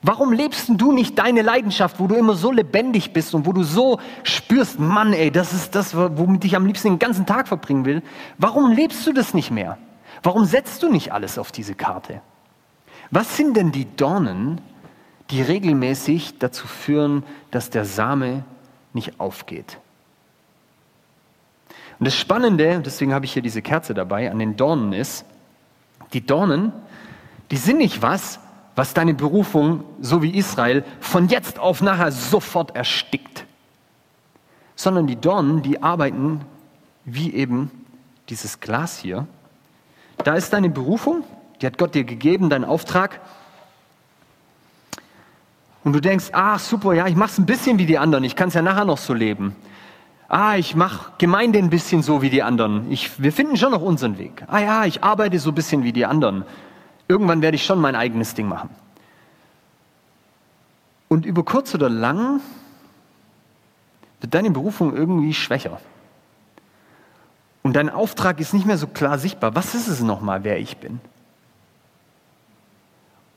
Warum 0.01 0.31
lebst 0.31 0.69
du 0.69 0.91
nicht 0.91 1.17
deine 1.17 1.41
Leidenschaft, 1.41 1.99
wo 1.99 2.07
du 2.07 2.15
immer 2.15 2.35
so 2.35 2.51
lebendig 2.51 3.13
bist 3.13 3.33
und 3.33 3.45
wo 3.45 3.53
du 3.53 3.63
so 3.63 3.99
spürst, 4.23 4.79
Mann, 4.79 5.13
ey, 5.13 5.31
das 5.31 5.53
ist 5.53 5.75
das, 5.75 5.95
womit 5.95 6.45
ich 6.45 6.55
am 6.55 6.65
liebsten 6.65 6.89
den 6.89 6.99
ganzen 6.99 7.25
Tag 7.25 7.47
verbringen 7.47 7.85
will? 7.85 8.03
Warum 8.37 8.71
lebst 8.71 9.05
du 9.07 9.13
das 9.13 9.33
nicht 9.33 9.51
mehr? 9.51 9.77
Warum 10.23 10.45
setzt 10.45 10.83
du 10.83 10.89
nicht 10.89 11.11
alles 11.13 11.37
auf 11.37 11.51
diese 11.51 11.75
Karte? 11.75 12.21
Was 13.11 13.37
sind 13.37 13.55
denn 13.55 13.71
die 13.71 13.85
Dornen, 13.95 14.61
die 15.29 15.41
regelmäßig 15.41 16.37
dazu 16.39 16.67
führen, 16.67 17.23
dass 17.51 17.69
der 17.69 17.85
Same 17.85 18.43
nicht 18.93 19.19
aufgeht? 19.19 19.77
Und 21.99 22.05
das 22.05 22.15
Spannende, 22.15 22.81
deswegen 22.85 23.13
habe 23.13 23.25
ich 23.25 23.33
hier 23.33 23.41
diese 23.41 23.61
Kerze 23.61 23.93
dabei, 23.93 24.29
an 24.29 24.37
den 24.37 24.55
Dornen 24.55 24.93
ist, 24.93 25.25
die 26.13 26.25
Dornen, 26.25 26.71
die 27.49 27.57
sind 27.57 27.77
nicht 27.77 28.01
was, 28.01 28.39
was 28.77 28.93
deine 28.93 29.15
Berufung, 29.15 29.83
so 29.99 30.21
wie 30.21 30.37
Israel, 30.37 30.85
von 30.99 31.27
jetzt 31.29 31.57
auf 31.57 31.81
nachher 31.81 32.11
sofort 32.11 32.75
erstickt. 32.75 33.45
Sondern 34.75 35.07
die 35.07 35.15
Dornen, 35.15 35.63
die 35.63 35.81
arbeiten 35.81 36.41
wie 37.03 37.33
eben 37.33 37.71
dieses 38.29 38.59
Glas 38.59 38.99
hier. 38.99 39.25
Da 40.23 40.35
ist 40.35 40.53
deine 40.53 40.69
Berufung, 40.69 41.23
die 41.59 41.65
hat 41.65 41.79
Gott 41.79 41.95
dir 41.95 42.03
gegeben, 42.03 42.51
dein 42.51 42.63
Auftrag. 42.63 43.19
Und 45.83 45.93
du 45.93 45.99
denkst, 45.99 46.27
ach 46.33 46.59
super, 46.59 46.93
ja, 46.93 47.07
ich 47.07 47.15
mache 47.15 47.31
es 47.31 47.37
ein 47.39 47.47
bisschen 47.47 47.79
wie 47.79 47.87
die 47.87 47.97
anderen, 47.97 48.23
ich 48.23 48.35
kann 48.35 48.49
es 48.49 48.53
ja 48.53 48.61
nachher 48.61 48.85
noch 48.85 48.99
so 48.99 49.15
leben. 49.15 49.55
Ah, 50.29 50.55
ich 50.55 50.75
mache 50.75 51.13
Gemeinde 51.17 51.57
ein 51.57 51.71
bisschen 51.71 52.03
so 52.03 52.21
wie 52.21 52.29
die 52.29 52.43
anderen. 52.43 52.91
Ich, 52.91 53.19
wir 53.19 53.31
finden 53.31 53.57
schon 53.57 53.71
noch 53.71 53.81
unseren 53.81 54.19
Weg. 54.19 54.43
Ah 54.45 54.59
ja, 54.59 54.85
ich 54.85 55.03
arbeite 55.03 55.39
so 55.39 55.49
ein 55.49 55.55
bisschen 55.55 55.83
wie 55.83 55.93
die 55.93 56.05
anderen. 56.05 56.45
Irgendwann 57.07 57.41
werde 57.41 57.55
ich 57.55 57.65
schon 57.65 57.79
mein 57.79 57.95
eigenes 57.95 58.33
Ding 58.33 58.47
machen. 58.47 58.69
Und 61.07 61.25
über 61.25 61.43
kurz 61.43 61.73
oder 61.73 61.89
lang 61.89 62.41
wird 64.19 64.33
deine 64.33 64.51
Berufung 64.51 64.95
irgendwie 64.95 65.33
schwächer. 65.33 65.79
Und 67.63 67.73
dein 67.73 67.89
Auftrag 67.89 68.39
ist 68.39 68.53
nicht 68.53 68.65
mehr 68.65 68.77
so 68.77 68.87
klar 68.87 69.17
sichtbar. 69.19 69.55
Was 69.55 69.75
ist 69.75 69.87
es 69.87 70.01
nochmal, 70.01 70.43
wer 70.43 70.59
ich 70.59 70.77
bin? 70.77 70.99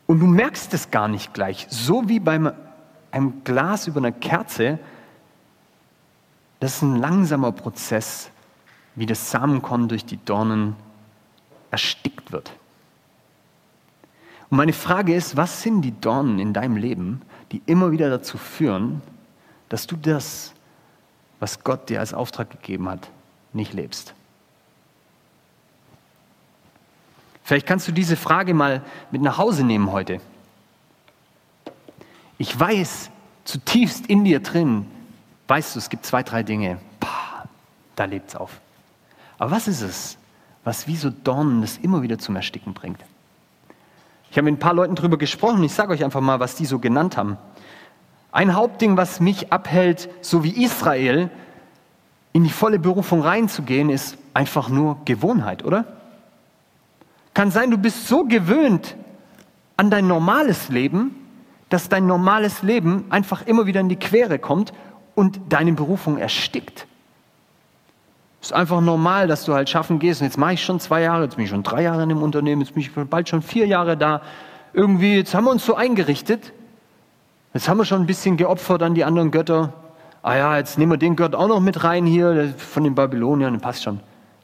Und 0.06 0.20
du 0.20 0.26
merkst 0.26 0.74
es 0.74 0.90
gar 0.90 1.08
nicht 1.08 1.34
gleich. 1.34 1.66
So 1.70 2.08
wie 2.08 2.18
beim 2.18 2.52
einem 3.10 3.44
Glas 3.44 3.86
über 3.86 3.98
einer 3.98 4.12
Kerze. 4.12 4.78
Das 6.58 6.76
ist 6.76 6.82
ein 6.82 6.96
langsamer 6.96 7.52
Prozess, 7.52 8.30
wie 8.94 9.06
das 9.06 9.30
Samenkorn 9.30 9.88
durch 9.88 10.04
die 10.04 10.18
Dornen 10.24 10.76
erstickt 11.70 12.32
wird. 12.32 12.52
Und 14.50 14.56
meine 14.56 14.72
Frage 14.72 15.14
ist, 15.14 15.36
was 15.36 15.62
sind 15.62 15.82
die 15.82 15.98
Dornen 16.00 16.40
in 16.40 16.52
deinem 16.52 16.76
Leben, 16.76 17.22
die 17.52 17.62
immer 17.66 17.92
wieder 17.92 18.10
dazu 18.10 18.36
führen, 18.36 19.00
dass 19.68 19.86
du 19.86 19.96
das, 19.96 20.52
was 21.38 21.62
Gott 21.62 21.88
dir 21.88 22.00
als 22.00 22.12
Auftrag 22.12 22.50
gegeben 22.50 22.88
hat, 22.88 23.08
nicht 23.52 23.72
lebst? 23.72 24.14
Vielleicht 27.44 27.66
kannst 27.66 27.86
du 27.88 27.92
diese 27.92 28.16
Frage 28.16 28.54
mal 28.54 28.82
mit 29.10 29.22
nach 29.22 29.38
Hause 29.38 29.64
nehmen 29.64 29.90
heute. 29.92 30.20
Ich 32.38 32.58
weiß, 32.58 33.10
zutiefst 33.44 34.06
in 34.06 34.24
dir 34.24 34.40
drin, 34.40 34.86
weißt 35.48 35.74
du, 35.74 35.78
es 35.78 35.90
gibt 35.90 36.06
zwei, 36.06 36.22
drei 36.22 36.42
Dinge, 36.42 36.78
Pah, 36.98 37.48
da 37.96 38.04
es 38.06 38.36
auf. 38.36 38.60
Aber 39.38 39.52
was 39.52 39.68
ist 39.68 39.80
es, 39.80 40.18
was 40.64 40.86
wie 40.86 40.96
so 40.96 41.10
Dornen 41.10 41.60
das 41.60 41.78
immer 41.78 42.02
wieder 42.02 42.18
zum 42.18 42.36
Ersticken 42.36 42.74
bringt? 42.74 43.00
Ich 44.30 44.36
habe 44.36 44.44
mit 44.44 44.54
ein 44.54 44.58
paar 44.58 44.74
Leuten 44.74 44.94
darüber 44.94 45.18
gesprochen. 45.18 45.62
Ich 45.64 45.72
sage 45.72 45.92
euch 45.92 46.04
einfach 46.04 46.20
mal, 46.20 46.38
was 46.38 46.54
die 46.54 46.66
so 46.66 46.78
genannt 46.78 47.16
haben. 47.16 47.36
Ein 48.32 48.54
Hauptding, 48.54 48.96
was 48.96 49.18
mich 49.18 49.52
abhält, 49.52 50.08
so 50.20 50.44
wie 50.44 50.62
Israel, 50.62 51.30
in 52.32 52.44
die 52.44 52.50
volle 52.50 52.78
Berufung 52.78 53.22
reinzugehen, 53.22 53.90
ist 53.90 54.16
einfach 54.32 54.68
nur 54.68 54.98
Gewohnheit, 55.04 55.64
oder? 55.64 55.84
Kann 57.34 57.50
sein, 57.50 57.72
du 57.72 57.78
bist 57.78 58.06
so 58.06 58.24
gewöhnt 58.24 58.96
an 59.76 59.90
dein 59.90 60.06
normales 60.06 60.68
Leben, 60.68 61.16
dass 61.68 61.88
dein 61.88 62.06
normales 62.06 62.62
Leben 62.62 63.06
einfach 63.10 63.46
immer 63.46 63.66
wieder 63.66 63.80
in 63.80 63.88
die 63.88 63.96
Quere 63.96 64.38
kommt 64.38 64.72
und 65.16 65.40
deine 65.48 65.72
Berufung 65.72 66.18
erstickt. 66.18 66.86
Es 68.40 68.48
ist 68.48 68.52
einfach 68.54 68.80
normal, 68.80 69.26
dass 69.26 69.44
du 69.44 69.54
halt 69.54 69.68
schaffen 69.68 69.98
gehst. 69.98 70.20
Und 70.20 70.26
jetzt 70.26 70.38
mache 70.38 70.54
ich 70.54 70.64
schon 70.64 70.80
zwei 70.80 71.02
Jahre, 71.02 71.24
jetzt 71.24 71.36
bin 71.36 71.44
ich 71.44 71.50
schon 71.50 71.62
drei 71.62 71.82
Jahre 71.82 72.02
in 72.02 72.08
dem 72.08 72.22
Unternehmen, 72.22 72.62
jetzt 72.62 72.72
bin 72.72 72.82
ich 72.82 72.92
bald 72.92 73.28
schon 73.28 73.42
vier 73.42 73.66
Jahre 73.66 73.96
da. 73.96 74.22
Irgendwie, 74.72 75.16
jetzt 75.16 75.34
haben 75.34 75.44
wir 75.44 75.50
uns 75.50 75.64
so 75.64 75.74
eingerichtet. 75.74 76.52
Jetzt 77.52 77.68
haben 77.68 77.78
wir 77.78 77.84
schon 77.84 78.00
ein 78.00 78.06
bisschen 78.06 78.36
geopfert 78.36 78.82
an 78.82 78.94
die 78.94 79.04
anderen 79.04 79.30
Götter. 79.30 79.74
Ah 80.22 80.36
ja, 80.36 80.56
jetzt 80.56 80.78
nehmen 80.78 80.92
wir 80.92 80.96
den 80.96 81.16
Gott 81.16 81.34
auch 81.34 81.48
noch 81.48 81.60
mit 81.60 81.84
rein 81.84 82.06
hier, 82.06 82.54
von 82.56 82.84
den 82.84 82.94
Babyloniern, 82.94 83.60
passt 83.60 83.82
schon. 83.82 84.00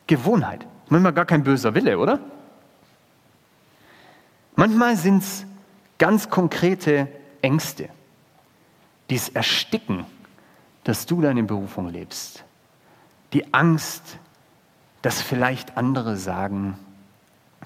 Gewohnheit. 0.06 0.66
Manchmal 0.88 1.12
gar 1.12 1.24
kein 1.24 1.42
böser 1.42 1.74
Wille, 1.74 1.98
oder? 1.98 2.18
Manchmal 4.56 4.96
sind 4.96 5.22
es 5.22 5.46
ganz 5.98 6.28
konkrete 6.28 7.09
Ängste, 7.42 7.88
die 9.11 9.16
es 9.16 9.28
ersticken, 9.28 10.04
dass 10.85 11.06
du 11.06 11.20
deine 11.20 11.42
Berufung 11.42 11.90
lebst 11.90 12.45
die 13.37 13.53
Angst, 13.53 14.18
dass 15.03 15.20
vielleicht 15.20 15.77
andere 15.77 16.16
sagen, 16.16 16.79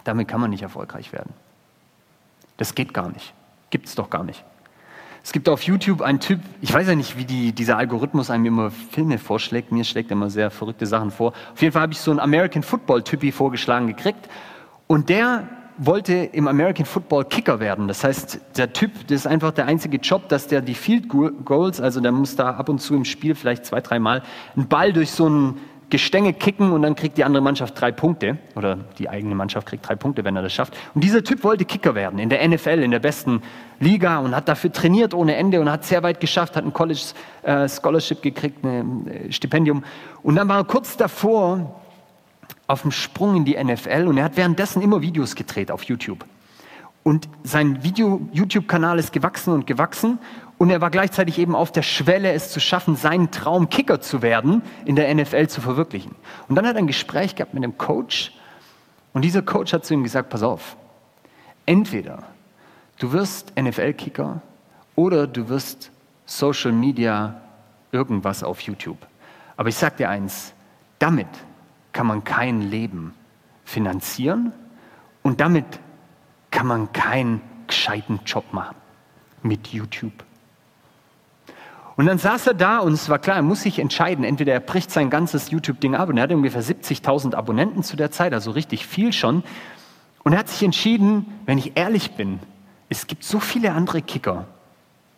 damit 0.03 0.27
kann 0.27 0.41
man 0.41 0.51
nicht 0.51 0.63
erfolgreich 0.63 1.13
werden. 1.13 1.33
Das 2.57 2.75
geht 2.75 2.93
gar 2.93 3.09
nicht. 3.09 3.33
Gibt 3.71 3.87
es 3.87 3.95
doch 3.95 4.11
gar 4.11 4.25
nicht. 4.25 4.45
Es 5.23 5.31
gibt 5.31 5.49
auf 5.49 5.63
YouTube 5.63 6.03
einen 6.03 6.19
Typ, 6.19 6.41
ich 6.61 6.75
weiß 6.75 6.89
ja 6.89 6.97
nicht, 6.97 7.17
wie 7.17 7.25
die, 7.25 7.53
dieser 7.53 7.77
Algorithmus 7.77 8.31
einem 8.31 8.47
immer 8.47 8.73
Filme 8.73 9.19
vorschlägt. 9.19 9.71
Mir 9.71 9.85
schlägt 9.85 10.11
er 10.11 10.17
immer 10.17 10.29
sehr 10.29 10.51
verrückte 10.51 10.87
Sachen 10.87 11.13
vor. 11.13 11.35
Auf 11.53 11.63
jeden 11.63 11.73
Fall 11.73 11.83
habe 11.83 11.93
ich 11.93 12.01
so 12.01 12.11
einen 12.11 12.19
American 12.19 12.65
Football-Typi 12.65 13.31
vorgeschlagen 13.31 13.87
gekriegt. 13.87 14.29
Und 14.89 15.09
der 15.09 15.47
wollte 15.83 16.13
im 16.15 16.47
American 16.47 16.85
Football 16.85 17.25
Kicker 17.25 17.59
werden. 17.59 17.89
Das 17.89 18.05
heißt, 18.05 18.39
der 18.59 18.73
Typ, 18.75 18.93
das 19.07 19.21
ist 19.21 19.27
einfach 19.27 19.53
der 19.53 19.65
einzige 19.65 19.97
Job, 19.97 20.29
dass 20.29 20.47
der 20.47 20.61
die 20.61 20.75
Field 20.75 21.09
Goals, 21.09 21.81
also 21.81 22.01
der 22.01 22.13
muss 22.13 22.37
da 22.37 22.51
ab 22.51 22.69
und 22.69 22.81
zu 22.81 22.95
im 22.95 23.07
Spiel 23.07 23.35
vielleicht 23.35 23.65
zwei, 23.65 23.81
dreimal 23.81 24.23
einen 24.55 24.69
Ball 24.69 24.93
durch 24.93 25.11
so 25.11 25.27
ein 25.29 25.59
Gestänge 25.89 26.35
kicken 26.35 26.71
und 26.71 26.83
dann 26.83 26.95
kriegt 26.95 27.17
die 27.17 27.25
andere 27.25 27.43
Mannschaft 27.43 27.81
drei 27.81 27.93
Punkte 27.93 28.39
oder 28.55 28.77
die 28.99 29.09
eigene 29.09 29.35
Mannschaft 29.35 29.67
kriegt 29.67 29.89
drei 29.89 29.97
Punkte, 29.97 30.23
wenn 30.23 30.37
er 30.37 30.43
das 30.43 30.53
schafft. 30.53 30.77
Und 30.95 31.03
dieser 31.03 31.25
Typ 31.25 31.43
wollte 31.43 31.65
Kicker 31.65 31.95
werden 31.95 32.19
in 32.19 32.29
der 32.29 32.47
NFL, 32.47 32.83
in 32.83 32.91
der 32.91 33.01
besten 33.01 33.43
Liga 33.81 34.19
und 34.19 34.37
hat 34.37 34.49
dafür 34.49 34.71
trainiert 34.71 35.15
ohne 35.15 35.35
Ende 35.35 35.61
und 35.61 35.71
hat 35.71 35.85
sehr 35.85 36.03
weit 36.03 36.21
geschafft, 36.21 36.57
hat 36.57 36.65
ein 36.65 36.75
College 36.75 37.01
äh, 37.43 37.69
Scholarship 37.69 38.23
gekriegt, 38.23 38.65
ein 38.65 39.09
äh, 39.09 39.33
Stipendium. 39.33 39.83
Und 40.23 40.37
dann 40.37 40.47
war 40.47 40.59
er 40.59 40.65
kurz 40.65 40.97
davor, 40.99 41.81
auf 42.67 42.83
dem 42.83 42.91
Sprung 42.91 43.37
in 43.37 43.45
die 43.45 43.63
NFL 43.63 44.07
und 44.07 44.17
er 44.17 44.25
hat 44.25 44.37
währenddessen 44.37 44.83
immer 44.83 45.03
Videos 45.03 45.35
gedreht 45.35 45.71
auf 45.71 45.83
YouTube. 45.85 46.25
Und 47.03 47.29
sein 47.43 47.83
Video, 47.83 48.29
YouTube-Kanal 48.33 48.99
ist 48.99 49.13
gewachsen 49.13 49.55
und 49.55 49.67
gewachsen. 49.67 50.19
Und 50.59 50.69
er 50.69 50.83
war 50.83 50.91
gleichzeitig 50.91 51.39
eben 51.39 51.55
auf 51.55 51.73
der 51.73 51.83
Schwelle, 51.83 52.33
es 52.33 52.53
zu 52.53 52.61
schaffen, 52.61 52.95
seinen 52.95 53.31
Traum 53.31 53.71
Kicker 53.71 54.01
zu 54.03 54.21
werden, 54.21 54.63
in 54.85 54.97
der 54.97 55.13
NFL 55.15 55.49
zu 55.49 55.63
verwirklichen. 55.63 56.15
Und 56.49 56.57
dann 56.57 56.67
hat 56.67 56.75
er 56.75 56.81
ein 56.81 56.87
Gespräch 56.87 57.35
gehabt 57.35 57.55
mit 57.55 57.65
einem 57.65 57.79
Coach. 57.79 58.33
Und 59.15 59.23
dieser 59.23 59.41
Coach 59.41 59.73
hat 59.73 59.87
zu 59.87 59.95
ihm 59.95 60.03
gesagt, 60.03 60.29
pass 60.29 60.43
auf, 60.43 60.77
entweder 61.65 62.25
du 62.99 63.13
wirst 63.13 63.59
NFL-Kicker 63.59 64.43
oder 64.95 65.27
du 65.27 65.49
wirst 65.49 65.91
Social 66.27 66.73
Media 66.73 67.41
irgendwas 67.91 68.45
auf 68.45 68.61
YouTube. 68.61 68.99
Aber 69.57 69.71
ich 69.71 69.77
sage 69.77 69.97
dir 69.97 70.11
eins, 70.11 70.53
damit 70.99 71.29
kann 71.93 72.07
man 72.07 72.25
kein 72.25 72.61
Leben 72.61 73.15
finanzieren 73.65 74.53
und 75.23 75.41
damit 75.41 75.65
kann 76.51 76.67
man 76.67 76.93
keinen 76.93 77.41
gescheiten 77.67 78.21
Job 78.27 78.53
machen 78.53 78.77
mit 79.43 79.69
YouTube. 79.69 80.25
Und 81.97 82.07
dann 82.07 82.19
saß 82.19 82.47
er 82.49 82.55
da 82.55 82.79
und 82.79 82.95
es 82.95 83.09
war 83.09 83.19
klar, 83.19 83.37
er 83.37 83.43
muss 83.43 83.63
sich 83.63 83.79
entscheiden. 83.79 84.25
Entweder 84.25 84.55
er 84.55 84.61
bricht 84.61 84.91
sein 84.91 85.11
ganzes 85.11 85.51
YouTube-Ding 85.51 85.95
ab 85.95 86.09
und 86.09 86.17
er 86.17 86.23
hatte 86.23 86.35
ungefähr 86.35 86.63
70.000 86.63 87.35
Abonnenten 87.35 87.83
zu 87.83 87.95
der 87.95 88.11
Zeit, 88.11 88.33
also 88.33 88.53
richtig 88.53 88.87
viel 88.87 89.13
schon. 89.13 89.43
Und 90.23 90.33
er 90.33 90.39
hat 90.39 90.49
sich 90.49 90.63
entschieden, 90.63 91.27
wenn 91.47 91.59
ich 91.59 91.77
ehrlich 91.77 92.13
bin, 92.13 92.41
es 92.89 93.07
gibt 93.07 93.23
so 93.23 93.39
viele 93.39 93.73
andere 93.73 94.03
Kicker, 94.03 94.47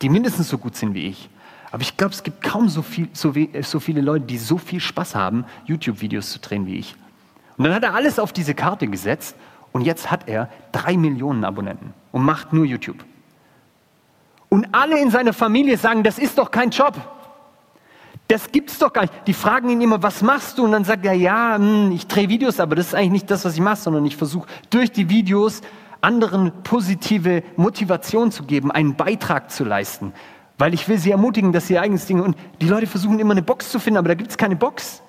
die 0.03 0.09
mindestens 0.09 0.49
so 0.49 0.59
gut 0.59 0.77
sind 0.77 0.95
wie 0.95 1.07
ich. 1.07 1.31
Aber 1.73 1.83
ich 1.83 1.97
glaube, 1.97 2.13
es 2.13 2.23
gibt 2.23 2.43
kaum 2.43 2.69
so, 2.69 2.83
viel, 2.83 3.09
so, 3.15 3.33
so 3.63 3.81
viele 3.81 4.03
Leute, 4.03 4.27
die 4.27 4.39
so 4.39 4.59
viel 4.59 4.79
Spaß 4.79 5.15
haben, 5.15 5.47
YouTube-Videos 5.65 6.31
zu 6.31 6.39
drehen 6.39 6.67
wie 6.67 6.77
ich. 6.77 6.95
Und 7.57 7.65
dann 7.65 7.75
hat 7.75 7.83
er 7.83 7.95
alles 7.95 8.19
auf 8.19 8.33
diese 8.33 8.55
Karte 8.55 8.87
gesetzt 8.87 9.37
und 9.73 9.81
jetzt 9.81 10.11
hat 10.11 10.29
er 10.29 10.51
drei 10.71 10.97
Millionen 10.99 11.45
Abonnenten 11.45 11.95
und 12.13 12.25
macht 12.25 12.53
nur 12.53 12.67
YouTube. 12.67 13.03
Und 14.51 14.69
alle 14.73 15.01
in 15.01 15.11
seiner 15.11 15.33
Familie 15.33 15.79
sagen, 15.79 16.03
das 16.03 16.19
ist 16.19 16.37
doch 16.37 16.51
kein 16.51 16.69
Job. 16.69 16.95
Das 18.29 18.53
gibt's 18.53 18.79
doch 18.79 18.93
gar 18.93 19.03
nicht. 19.03 19.15
Die 19.27 19.33
fragen 19.33 19.71
ihn 19.71 19.81
immer, 19.81 20.03
was 20.03 20.23
machst 20.23 20.59
du? 20.59 20.65
Und 20.65 20.73
dann 20.73 20.85
sagt 20.85 21.07
er, 21.07 21.15
ja, 21.15 21.57
hm, 21.57 21.91
ich 21.93 22.07
drehe 22.07 22.29
Videos, 22.29 22.61
aber 22.61 22.75
das 22.75 22.89
ist 22.89 22.95
eigentlich 22.95 23.13
nicht 23.13 23.31
das, 23.31 23.47
was 23.47 23.55
ich 23.55 23.61
mache, 23.61 23.77
sondern 23.77 24.05
ich 24.05 24.17
versuche 24.17 24.47
durch 24.69 24.93
die 24.93 25.09
Videos 25.09 25.63
anderen 26.03 26.53
positive 26.65 27.43
Motivation 27.57 28.31
zu 28.31 28.43
geben, 28.43 28.71
einen 28.71 28.95
Beitrag 28.95 29.51
zu 29.51 29.65
leisten. 29.65 30.13
Weil 30.63 30.75
ich 30.75 30.89
will 30.89 30.97
sie 30.97 31.11
ermutigen, 31.11 31.51
dass 31.51 31.67
sie 31.67 31.75
ihr 31.75 31.83
eigenes 31.83 32.07
Ding. 32.07 32.21
Und 32.21 32.37
die 32.61 32.69
Leute 32.69 32.87
versuchen 32.87 33.19
immer 33.19 33.33
eine 33.33 33.43
Box 33.43 33.73
zu 33.73 33.81
finden, 33.81 33.99
aber 33.99 34.07
da 34.07 34.15
gibt 34.15 34.31
es 34.31 34.39
keine 34.39 34.55
Box. 34.55 35.03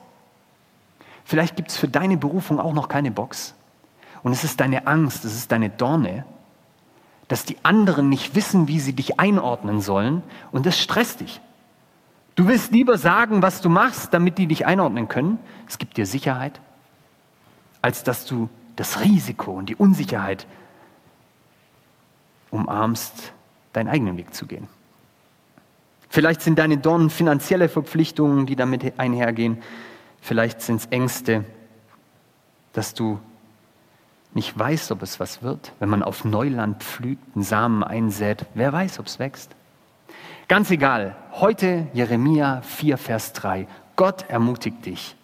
Vielleicht 1.26 1.56
gibt 1.56 1.70
es 1.70 1.78
für 1.78 1.88
deine 1.88 2.18
Berufung 2.18 2.60
auch 2.60 2.74
noch 2.74 2.88
keine 2.88 3.12
Box. 3.12 3.54
Und 4.24 4.32
es 4.32 4.44
ist 4.44 4.60
deine 4.60 4.88
Angst, 4.88 5.24
es 5.26 5.36
ist 5.36 5.52
deine 5.52 5.70
Dorne, 5.70 6.26
dass 7.28 7.46
die 7.46 7.58
anderen 7.62 8.10
nicht 8.10 8.34
wissen, 8.34 8.68
wie 8.68 8.80
sie 8.80 8.94
dich 8.94 9.20
einordnen 9.20 9.80
sollen. 9.80 10.24
Und 10.52 10.66
das 10.66 10.80
stresst 10.80 11.20
dich. 11.20 11.40
Du 12.34 12.48
willst 12.48 12.72
lieber 12.72 12.98
sagen, 12.98 13.44
was 13.44 13.62
du 13.62 13.70
machst, 13.70 14.12
damit 14.12 14.40
die 14.40 14.48
dich 14.48 14.66
einordnen 14.66 15.08
können. 15.08 15.38
Es 15.70 15.78
gibt 15.78 15.98
dir 15.98 16.08
Sicherheit, 16.08 16.60
als 17.80 18.04
dass 18.04 18.26
du 18.26 18.50
das 18.76 19.02
Risiko 19.02 19.52
und 19.52 19.70
die 19.70 19.76
Unsicherheit 19.76 20.48
umarmst, 22.50 23.34
deinen 23.72 23.90
eigenen 23.90 24.18
Weg 24.18 24.34
zu 24.34 24.48
gehen. 24.48 24.68
Vielleicht 26.14 26.44
sind 26.44 26.60
deine 26.60 26.78
Dornen 26.78 27.10
finanzielle 27.10 27.68
Verpflichtungen, 27.70 28.46
die 28.46 28.56
damit 28.56 29.00
einhergehen. 29.00 29.64
Vielleicht 30.22 30.62
sind 30.62 30.76
es 30.76 30.86
Ängste, 30.92 31.44
dass 32.72 32.94
du 32.94 33.18
nicht 34.36 34.56
weiß, 34.56 34.92
ob 34.92 35.02
es 35.02 35.20
was 35.20 35.42
wird. 35.42 35.72
Wenn 35.80 35.90
man 35.90 36.04
auf 36.04 36.24
Neuland 36.24 36.84
pflügt, 36.84 37.24
einen 37.34 37.44
Samen 37.44 37.84
einsät, 37.84 38.46
wer 38.54 38.72
weiß, 38.72 39.00
ob 39.00 39.08
es 39.08 39.18
wächst. 39.18 39.56
Ganz 40.48 40.70
egal, 40.70 41.16
heute 41.32 41.88
Jeremia 41.94 42.62
4, 42.62 43.00
Vers 43.00 43.34
3. 43.34 43.66
Gott 43.96 44.30
ermutigt 44.30 44.86
dich. 44.86 45.16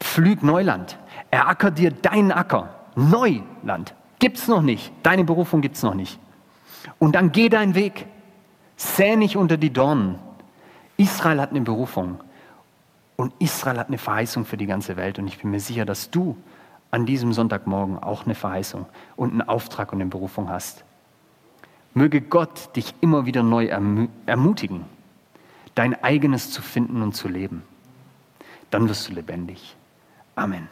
Pflüg 0.00 0.42
Neuland. 0.42 0.96
Eracker 1.30 1.70
dir 1.70 1.90
deinen 1.90 2.32
Acker. 2.32 2.70
Neuland. 2.94 3.94
Gibt's 4.18 4.48
noch 4.48 4.62
nicht. 4.62 4.94
Deine 5.02 5.24
Berufung 5.24 5.60
gibt's 5.60 5.82
noch 5.82 5.94
nicht. 5.94 6.18
Und 6.98 7.16
dann 7.16 7.32
geh 7.32 7.50
deinen 7.50 7.74
Weg. 7.74 8.06
Säh 8.82 9.14
nicht 9.14 9.36
unter 9.36 9.56
die 9.56 9.72
Dornen. 9.72 10.18
Israel 10.96 11.40
hat 11.40 11.50
eine 11.50 11.60
Berufung. 11.60 12.18
Und 13.14 13.32
Israel 13.38 13.78
hat 13.78 13.86
eine 13.86 13.98
Verheißung 13.98 14.44
für 14.44 14.56
die 14.56 14.66
ganze 14.66 14.96
Welt. 14.96 15.20
Und 15.20 15.28
ich 15.28 15.38
bin 15.38 15.52
mir 15.52 15.60
sicher, 15.60 15.84
dass 15.84 16.10
du 16.10 16.36
an 16.90 17.06
diesem 17.06 17.32
Sonntagmorgen 17.32 18.00
auch 18.00 18.24
eine 18.24 18.34
Verheißung 18.34 18.86
und 19.14 19.30
einen 19.30 19.42
Auftrag 19.42 19.92
und 19.92 20.00
eine 20.00 20.10
Berufung 20.10 20.48
hast. 20.48 20.84
Möge 21.94 22.20
Gott 22.20 22.74
dich 22.74 22.92
immer 23.00 23.24
wieder 23.24 23.44
neu 23.44 23.66
ermutigen, 24.26 24.84
dein 25.76 26.02
eigenes 26.02 26.50
zu 26.50 26.60
finden 26.60 27.02
und 27.02 27.14
zu 27.14 27.28
leben. 27.28 27.62
Dann 28.70 28.88
wirst 28.88 29.08
du 29.08 29.12
lebendig. 29.12 29.76
Amen. 30.34 30.66